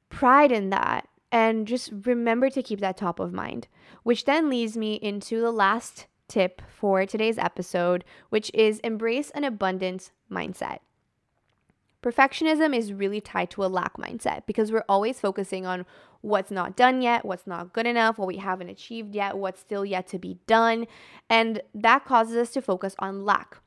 pride 0.08 0.50
in 0.50 0.70
that 0.70 1.08
and 1.32 1.66
just 1.66 1.90
remember 2.04 2.50
to 2.50 2.62
keep 2.62 2.80
that 2.80 2.96
top 2.96 3.20
of 3.20 3.32
mind, 3.32 3.68
which 4.02 4.24
then 4.24 4.50
leads 4.50 4.76
me 4.76 4.94
into 4.94 5.40
the 5.40 5.52
last 5.52 6.06
tip 6.28 6.62
for 6.68 7.04
today's 7.06 7.38
episode, 7.38 8.04
which 8.30 8.50
is 8.54 8.78
embrace 8.80 9.30
an 9.30 9.44
abundance 9.44 10.12
mindset. 10.30 10.78
Perfectionism 12.02 12.74
is 12.74 12.94
really 12.94 13.20
tied 13.20 13.50
to 13.50 13.64
a 13.64 13.66
lack 13.66 13.98
mindset 13.98 14.46
because 14.46 14.72
we're 14.72 14.84
always 14.88 15.20
focusing 15.20 15.66
on 15.66 15.84
what's 16.22 16.50
not 16.50 16.76
done 16.76 17.02
yet, 17.02 17.24
what's 17.24 17.46
not 17.46 17.72
good 17.74 17.86
enough, 17.86 18.16
what 18.16 18.28
we 18.28 18.38
haven't 18.38 18.70
achieved 18.70 19.14
yet, 19.14 19.36
what's 19.36 19.60
still 19.60 19.84
yet 19.84 20.06
to 20.06 20.18
be 20.18 20.38
done. 20.46 20.86
And 21.28 21.60
that 21.74 22.04
causes 22.06 22.36
us 22.36 22.50
to 22.52 22.62
focus 22.62 22.94
on 22.98 23.24
lack. 23.24 23.58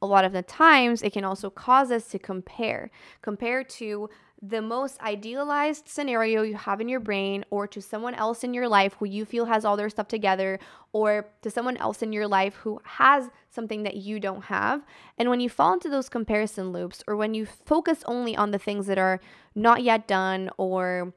A 0.00 0.06
lot 0.06 0.24
of 0.24 0.32
the 0.32 0.42
times, 0.42 1.02
it 1.02 1.12
can 1.12 1.24
also 1.24 1.50
cause 1.50 1.90
us 1.90 2.08
to 2.08 2.18
compare, 2.18 2.90
compare 3.20 3.62
to 3.62 4.08
the 4.44 4.60
most 4.60 5.00
idealized 5.00 5.88
scenario 5.88 6.42
you 6.42 6.56
have 6.56 6.80
in 6.80 6.88
your 6.88 6.98
brain 6.98 7.44
or 7.50 7.68
to 7.68 7.80
someone 7.80 8.14
else 8.14 8.42
in 8.42 8.52
your 8.52 8.66
life 8.66 8.96
who 8.98 9.06
you 9.06 9.24
feel 9.24 9.44
has 9.44 9.64
all 9.64 9.76
their 9.76 9.88
stuff 9.88 10.08
together 10.08 10.58
or 10.92 11.28
to 11.42 11.50
someone 11.50 11.76
else 11.76 12.02
in 12.02 12.12
your 12.12 12.26
life 12.26 12.56
who 12.56 12.80
has 12.84 13.30
something 13.50 13.84
that 13.84 13.94
you 13.94 14.18
don't 14.18 14.44
have. 14.46 14.82
And 15.16 15.30
when 15.30 15.38
you 15.38 15.48
fall 15.48 15.74
into 15.74 15.88
those 15.88 16.08
comparison 16.08 16.72
loops 16.72 17.04
or 17.06 17.14
when 17.14 17.34
you 17.34 17.46
focus 17.46 18.02
only 18.06 18.34
on 18.36 18.50
the 18.50 18.58
things 18.58 18.86
that 18.88 18.98
are 18.98 19.20
not 19.54 19.84
yet 19.84 20.08
done 20.08 20.50
or 20.56 21.14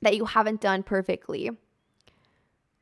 that 0.00 0.14
you 0.14 0.24
haven't 0.24 0.60
done 0.60 0.84
perfectly, 0.84 1.50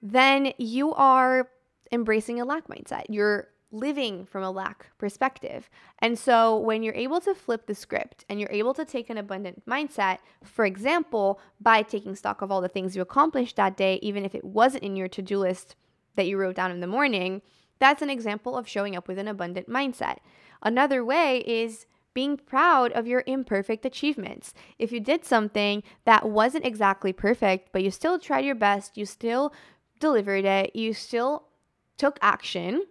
then 0.02 0.52
you 0.58 0.92
are 0.92 1.48
embracing 1.90 2.40
a 2.40 2.44
lack 2.44 2.66
mindset. 2.66 3.04
You're 3.08 3.48
living 3.72 4.26
from 4.26 4.42
a 4.42 4.50
lack 4.50 4.90
perspective. 4.98 5.68
And 5.98 6.18
so 6.18 6.58
when 6.58 6.82
you're 6.82 6.94
able 6.94 7.20
to 7.22 7.35
flip 7.35 7.66
the 7.66 7.74
script 7.74 8.24
and 8.28 8.38
you're 8.38 8.52
able 8.52 8.74
to 8.74 8.85
take 8.85 9.11
an 9.11 9.18
abundant 9.18 9.66
mindset, 9.66 10.18
for 10.44 10.64
example, 10.64 11.40
by 11.61 11.82
taking 11.82 12.14
stock 12.14 12.42
of 12.42 12.52
all 12.52 12.61
the 12.61 12.68
things 12.68 12.94
you 12.94 13.02
accomplished 13.02 13.56
that 13.56 13.76
day, 13.76 13.98
even 14.02 14.24
if 14.24 14.35
it 14.35 14.44
wasn't 14.44 14.85
in 14.85 14.94
your 14.94 15.08
to 15.08 15.22
do 15.22 15.38
list 15.38 15.74
that 16.14 16.26
you 16.26 16.37
wrote 16.37 16.56
down 16.56 16.70
in 16.70 16.80
the 16.80 16.87
morning, 16.87 17.40
that's 17.78 18.02
an 18.02 18.11
example 18.11 18.56
of 18.56 18.68
showing 18.68 18.94
up 18.94 19.08
with 19.08 19.18
an 19.18 19.26
abundant 19.26 19.68
mindset. 19.68 20.18
Another 20.62 21.04
way 21.04 21.38
is 21.46 21.87
being 22.14 22.37
proud 22.37 22.92
of 22.92 23.06
your 23.06 23.24
imperfect 23.26 23.87
achievements. 23.87 24.52
If 24.78 24.92
you 24.92 25.00
did 25.00 25.24
something 25.24 25.82
that 26.04 26.28
wasn't 26.28 26.66
exactly 26.66 27.12
perfect, 27.12 27.70
but 27.72 27.82
you 27.82 27.90
still 27.90 28.18
tried 28.18 28.44
your 28.44 28.54
best, 28.54 28.98
you 28.98 29.06
still 29.06 29.52
delivered 29.98 30.44
it, 30.44 30.76
you 30.76 30.92
still 30.92 31.48
took 31.96 32.18
action, 32.20 32.85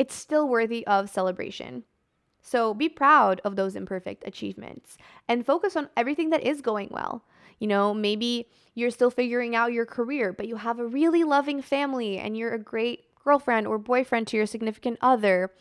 it's 0.00 0.14
still 0.14 0.48
worthy 0.48 0.86
of 0.86 1.10
celebration. 1.10 1.84
So 2.40 2.72
be 2.72 2.88
proud 2.88 3.42
of 3.44 3.56
those 3.56 3.76
imperfect 3.76 4.26
achievements 4.26 4.96
and 5.28 5.44
focus 5.44 5.76
on 5.76 5.90
everything 5.94 6.30
that 6.30 6.42
is 6.42 6.62
going 6.62 6.88
well. 6.90 7.22
You 7.58 7.66
know, 7.66 7.92
maybe 7.92 8.48
you're 8.74 8.90
still 8.90 9.10
figuring 9.10 9.54
out 9.54 9.74
your 9.74 9.84
career, 9.84 10.32
but 10.32 10.48
you 10.48 10.56
have 10.56 10.78
a 10.78 10.86
really 10.86 11.22
loving 11.22 11.60
family 11.60 12.16
and 12.16 12.34
you're 12.34 12.54
a 12.54 12.58
great 12.58 13.04
girlfriend 13.22 13.66
or 13.66 13.76
boyfriend 13.76 14.26
to 14.28 14.38
your 14.38 14.46
significant 14.46 14.96
other. 15.02 15.52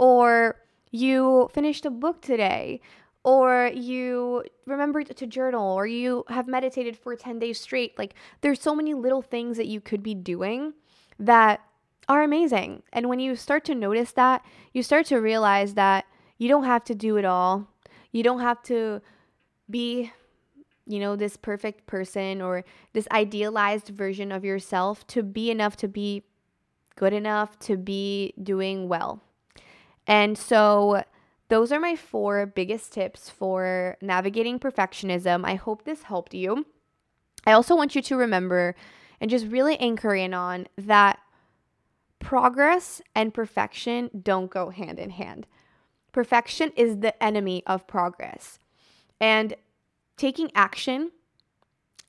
Or 0.00 0.56
you 0.90 1.48
finished 1.54 1.86
a 1.86 1.90
book 1.90 2.20
today, 2.20 2.80
or 3.22 3.70
you 3.72 4.42
remembered 4.66 5.14
to 5.16 5.26
journal, 5.28 5.72
or 5.72 5.86
you 5.86 6.24
have 6.28 6.48
meditated 6.48 6.96
for 6.96 7.14
10 7.14 7.38
days 7.38 7.60
straight. 7.60 7.96
Like, 7.96 8.14
there's 8.40 8.60
so 8.60 8.74
many 8.74 8.94
little 8.94 9.22
things 9.22 9.56
that 9.58 9.68
you 9.68 9.80
could 9.80 10.02
be 10.02 10.14
doing 10.14 10.74
that 11.20 11.60
are 12.08 12.22
amazing. 12.22 12.82
And 12.92 13.08
when 13.08 13.20
you 13.20 13.36
start 13.36 13.64
to 13.66 13.74
notice 13.74 14.12
that, 14.12 14.44
you 14.72 14.82
start 14.82 15.06
to 15.06 15.16
realize 15.16 15.74
that 15.74 16.06
you 16.38 16.48
don't 16.48 16.64
have 16.64 16.84
to 16.84 16.94
do 16.94 17.16
it 17.16 17.24
all. 17.24 17.68
You 18.12 18.22
don't 18.22 18.40
have 18.40 18.62
to 18.64 19.00
be 19.68 20.12
you 20.86 21.00
know, 21.00 21.16
this 21.16 21.36
perfect 21.36 21.86
person 21.86 22.40
or 22.40 22.64
this 22.92 23.08
idealized 23.10 23.88
version 23.88 24.30
of 24.30 24.44
yourself 24.44 25.06
to 25.08 25.22
be 25.22 25.50
enough 25.50 25.76
to 25.76 25.88
be 25.88 26.22
good 26.94 27.12
enough 27.12 27.58
to 27.58 27.76
be 27.76 28.32
doing 28.40 28.88
well. 28.88 29.20
And 30.06 30.38
so, 30.38 31.02
those 31.48 31.70
are 31.70 31.78
my 31.78 31.94
four 31.94 32.46
biggest 32.46 32.92
tips 32.92 33.30
for 33.30 33.96
navigating 34.00 34.58
perfectionism. 34.58 35.44
I 35.44 35.54
hope 35.54 35.84
this 35.84 36.04
helped 36.04 36.34
you. 36.34 36.66
I 37.46 37.52
also 37.52 37.76
want 37.76 37.94
you 37.94 38.02
to 38.02 38.16
remember 38.16 38.74
and 39.20 39.30
just 39.30 39.46
really 39.46 39.76
anchor 39.78 40.14
in 40.14 40.34
on 40.34 40.66
that 40.76 41.20
progress 42.26 43.00
and 43.14 43.32
perfection 43.32 44.10
don't 44.20 44.50
go 44.50 44.70
hand 44.70 44.98
in 44.98 45.10
hand. 45.10 45.46
Perfection 46.10 46.72
is 46.74 46.98
the 46.98 47.22
enemy 47.22 47.62
of 47.68 47.86
progress. 47.86 48.58
And 49.20 49.54
taking 50.16 50.50
action 50.52 51.12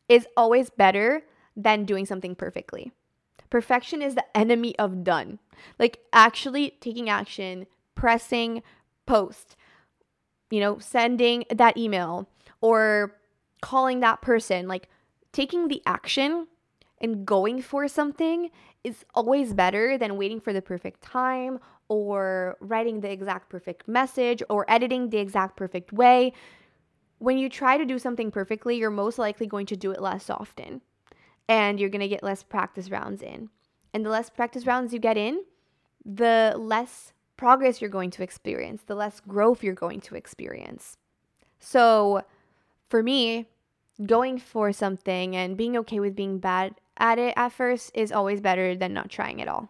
is 0.09 0.25
always 0.35 0.71
better 0.71 1.21
than 1.55 1.85
doing 1.85 2.07
something 2.07 2.33
perfectly. 2.33 2.91
Perfection 3.51 4.01
is 4.01 4.15
the 4.15 4.25
enemy 4.35 4.75
of 4.79 5.03
done. 5.03 5.37
Like 5.77 5.99
actually 6.11 6.71
taking 6.81 7.11
action, 7.11 7.67
pressing 7.93 8.63
post, 9.05 9.55
you 10.49 10.59
know, 10.59 10.79
sending 10.79 11.45
that 11.53 11.77
email 11.77 12.27
or 12.59 13.13
calling 13.61 13.99
that 13.99 14.23
person, 14.23 14.67
like 14.67 14.89
taking 15.31 15.67
the 15.67 15.83
action 15.85 16.47
and 16.99 17.23
going 17.23 17.61
for 17.61 17.87
something 17.87 18.49
is 18.87 19.05
always 19.13 19.53
better 19.53 19.97
than 19.97 20.17
waiting 20.17 20.39
for 20.39 20.53
the 20.53 20.61
perfect 20.61 21.01
time 21.01 21.59
or 21.89 22.57
writing 22.59 23.01
the 23.01 23.11
exact 23.11 23.49
perfect 23.49 23.87
message 23.87 24.41
or 24.49 24.65
editing 24.69 25.09
the 25.09 25.17
exact 25.17 25.57
perfect 25.57 25.91
way. 25.91 26.33
When 27.19 27.37
you 27.37 27.49
try 27.49 27.77
to 27.77 27.85
do 27.85 27.99
something 27.99 28.31
perfectly, 28.31 28.77
you're 28.77 28.89
most 28.89 29.17
likely 29.17 29.47
going 29.47 29.65
to 29.67 29.75
do 29.75 29.91
it 29.91 30.01
less 30.01 30.29
often 30.29 30.81
and 31.49 31.79
you're 31.79 31.89
going 31.89 32.01
to 32.01 32.07
get 32.07 32.23
less 32.23 32.43
practice 32.43 32.89
rounds 32.89 33.21
in. 33.21 33.49
And 33.93 34.05
the 34.05 34.09
less 34.09 34.29
practice 34.29 34.65
rounds 34.65 34.93
you 34.93 34.99
get 34.99 35.17
in, 35.17 35.43
the 36.05 36.55
less 36.57 37.13
progress 37.35 37.81
you're 37.81 37.89
going 37.89 38.11
to 38.11 38.23
experience, 38.23 38.83
the 38.83 38.95
less 38.95 39.19
growth 39.19 39.63
you're 39.63 39.73
going 39.73 40.01
to 40.01 40.15
experience. 40.15 40.97
So, 41.59 42.23
for 42.89 43.01
me, 43.01 43.47
going 44.05 44.37
for 44.37 44.71
something 44.71 45.35
and 45.35 45.57
being 45.57 45.75
okay 45.77 45.99
with 45.99 46.15
being 46.15 46.39
bad 46.39 46.75
at 46.99 47.19
it 47.19 47.33
at 47.35 47.51
first 47.51 47.91
is 47.93 48.11
always 48.11 48.41
better 48.41 48.75
than 48.75 48.93
not 48.93 49.09
trying 49.09 49.41
at 49.41 49.47
all. 49.47 49.69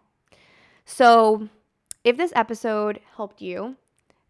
So, 0.84 1.48
if 2.04 2.16
this 2.16 2.32
episode 2.34 3.00
helped 3.16 3.42
you, 3.42 3.76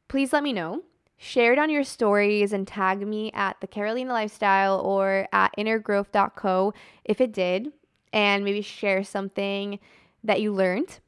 please 0.09 0.33
let 0.33 0.43
me 0.43 0.53
know. 0.53 0.83
Share 1.17 1.53
it 1.53 1.59
on 1.59 1.71
your 1.71 1.85
stories 1.85 2.53
and 2.53 2.67
tag 2.67 3.07
me 3.07 3.31
at 3.33 3.61
the 3.61 3.67
Carolina 3.67 4.13
Lifestyle 4.13 4.81
or 4.81 5.27
at 5.33 5.55
innergrowth.co 5.59 6.73
if 7.05 7.21
it 7.21 7.33
did, 7.33 7.73
and 8.13 8.45
maybe 8.45 8.63
share 8.63 9.03
something 9.03 9.79
that 10.23 10.41
you 10.41 10.53
learned, 10.53 11.01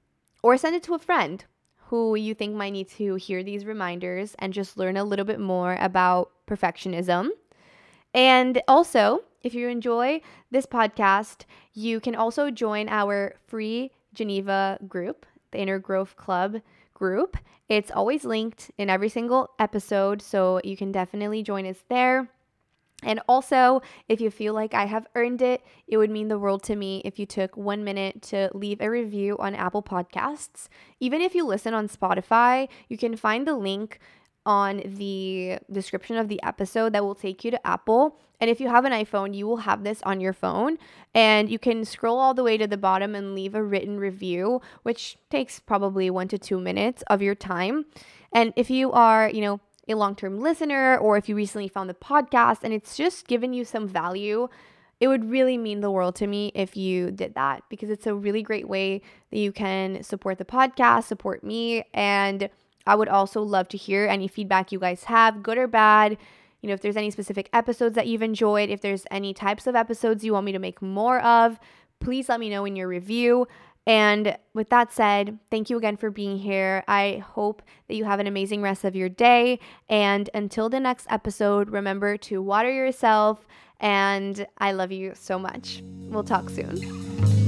or 0.42 0.56
send 0.56 0.74
it 0.76 0.82
to 0.84 0.94
a 0.94 0.98
friend 0.98 1.44
who 1.86 2.14
you 2.14 2.34
think 2.34 2.54
might 2.54 2.70
need 2.70 2.88
to 2.88 3.16
hear 3.16 3.42
these 3.42 3.64
reminders 3.64 4.36
and 4.38 4.52
just 4.52 4.76
learn 4.76 4.96
a 4.96 5.04
little 5.04 5.24
bit 5.24 5.40
more 5.40 5.76
about 5.80 6.30
perfectionism. 6.46 7.28
And 8.14 8.62
also, 8.68 9.22
if 9.42 9.54
you 9.54 9.68
enjoy 9.68 10.20
this 10.50 10.66
podcast, 10.66 11.44
you 11.72 12.00
can 12.00 12.14
also 12.14 12.50
join 12.50 12.88
our 12.88 13.34
free 13.46 13.90
Geneva 14.14 14.78
group, 14.88 15.26
the 15.50 15.58
Inner 15.58 15.78
Growth 15.78 16.16
Club 16.16 16.60
group. 16.94 17.36
It's 17.68 17.90
always 17.90 18.24
linked 18.24 18.70
in 18.78 18.90
every 18.90 19.08
single 19.08 19.50
episode, 19.58 20.20
so 20.20 20.60
you 20.64 20.76
can 20.76 20.92
definitely 20.92 21.42
join 21.42 21.66
us 21.66 21.84
there. 21.88 22.28
And 23.02 23.20
also, 23.28 23.80
if 24.08 24.20
you 24.20 24.30
feel 24.30 24.52
like 24.52 24.74
I 24.74 24.84
have 24.84 25.06
earned 25.14 25.40
it, 25.40 25.64
it 25.86 25.96
would 25.96 26.10
mean 26.10 26.28
the 26.28 26.38
world 26.38 26.62
to 26.64 26.76
me 26.76 27.00
if 27.04 27.18
you 27.18 27.24
took 27.24 27.56
one 27.56 27.82
minute 27.82 28.20
to 28.22 28.50
leave 28.52 28.80
a 28.80 28.90
review 28.90 29.38
on 29.38 29.54
Apple 29.54 29.82
Podcasts. 29.82 30.68
Even 30.98 31.22
if 31.22 31.34
you 31.34 31.46
listen 31.46 31.72
on 31.72 31.88
Spotify, 31.88 32.68
you 32.88 32.98
can 32.98 33.16
find 33.16 33.46
the 33.46 33.54
link 33.54 33.98
on 34.46 34.82
the 34.84 35.58
description 35.70 36.16
of 36.16 36.28
the 36.28 36.42
episode 36.42 36.92
that 36.92 37.04
will 37.04 37.14
take 37.14 37.44
you 37.44 37.50
to 37.50 37.66
Apple. 37.66 38.18
And 38.40 38.48
if 38.48 38.60
you 38.60 38.68
have 38.68 38.84
an 38.84 38.92
iPhone, 38.92 39.34
you 39.34 39.46
will 39.46 39.58
have 39.58 39.84
this 39.84 40.02
on 40.02 40.20
your 40.20 40.32
phone 40.32 40.78
and 41.14 41.50
you 41.50 41.58
can 41.58 41.84
scroll 41.84 42.18
all 42.18 42.32
the 42.32 42.42
way 42.42 42.56
to 42.56 42.66
the 42.66 42.78
bottom 42.78 43.14
and 43.14 43.34
leave 43.34 43.54
a 43.54 43.62
written 43.62 43.98
review, 43.98 44.62
which 44.82 45.18
takes 45.28 45.60
probably 45.60 46.08
one 46.08 46.28
to 46.28 46.38
two 46.38 46.58
minutes 46.58 47.02
of 47.08 47.20
your 47.20 47.34
time. 47.34 47.84
And 48.32 48.54
if 48.56 48.70
you 48.70 48.92
are, 48.92 49.28
you 49.28 49.42
know, 49.42 49.60
a 49.88 49.94
long 49.94 50.14
term 50.14 50.40
listener 50.40 50.96
or 50.96 51.16
if 51.16 51.28
you 51.28 51.34
recently 51.34 51.68
found 51.68 51.90
the 51.90 51.94
podcast 51.94 52.60
and 52.62 52.72
it's 52.72 52.96
just 52.96 53.26
given 53.26 53.52
you 53.52 53.64
some 53.64 53.86
value, 53.86 54.48
it 55.00 55.08
would 55.08 55.30
really 55.30 55.56
mean 55.58 55.80
the 55.80 55.90
world 55.90 56.14
to 56.16 56.26
me 56.26 56.52
if 56.54 56.76
you 56.76 57.10
did 57.10 57.34
that 57.34 57.62
because 57.68 57.90
it's 57.90 58.06
a 58.06 58.14
really 58.14 58.42
great 58.42 58.68
way 58.68 59.00
that 59.30 59.38
you 59.38 59.50
can 59.50 60.02
support 60.02 60.38
the 60.38 60.44
podcast, 60.44 61.04
support 61.04 61.42
me, 61.42 61.84
and 61.94 62.50
I 62.90 62.96
would 62.96 63.08
also 63.08 63.40
love 63.40 63.68
to 63.68 63.76
hear 63.76 64.04
any 64.04 64.26
feedback 64.26 64.72
you 64.72 64.80
guys 64.80 65.04
have, 65.04 65.44
good 65.44 65.58
or 65.58 65.68
bad. 65.68 66.18
You 66.60 66.66
know, 66.66 66.74
if 66.74 66.80
there's 66.80 66.96
any 66.96 67.12
specific 67.12 67.48
episodes 67.52 67.94
that 67.94 68.08
you've 68.08 68.20
enjoyed, 68.20 68.68
if 68.68 68.80
there's 68.80 69.04
any 69.12 69.32
types 69.32 69.68
of 69.68 69.76
episodes 69.76 70.24
you 70.24 70.32
want 70.32 70.44
me 70.44 70.50
to 70.50 70.58
make 70.58 70.82
more 70.82 71.20
of, 71.20 71.60
please 72.00 72.28
let 72.28 72.40
me 72.40 72.50
know 72.50 72.64
in 72.64 72.74
your 72.74 72.88
review. 72.88 73.46
And 73.86 74.36
with 74.54 74.70
that 74.70 74.92
said, 74.92 75.38
thank 75.52 75.70
you 75.70 75.76
again 75.76 75.96
for 75.96 76.10
being 76.10 76.36
here. 76.36 76.82
I 76.88 77.22
hope 77.24 77.62
that 77.86 77.94
you 77.94 78.06
have 78.06 78.18
an 78.18 78.26
amazing 78.26 78.60
rest 78.60 78.84
of 78.84 78.96
your 78.96 79.08
day. 79.08 79.60
And 79.88 80.28
until 80.34 80.68
the 80.68 80.80
next 80.80 81.06
episode, 81.10 81.70
remember 81.70 82.16
to 82.16 82.42
water 82.42 82.72
yourself. 82.72 83.46
And 83.78 84.48
I 84.58 84.72
love 84.72 84.90
you 84.90 85.12
so 85.14 85.38
much. 85.38 85.80
We'll 86.08 86.24
talk 86.24 86.50
soon. 86.50 87.39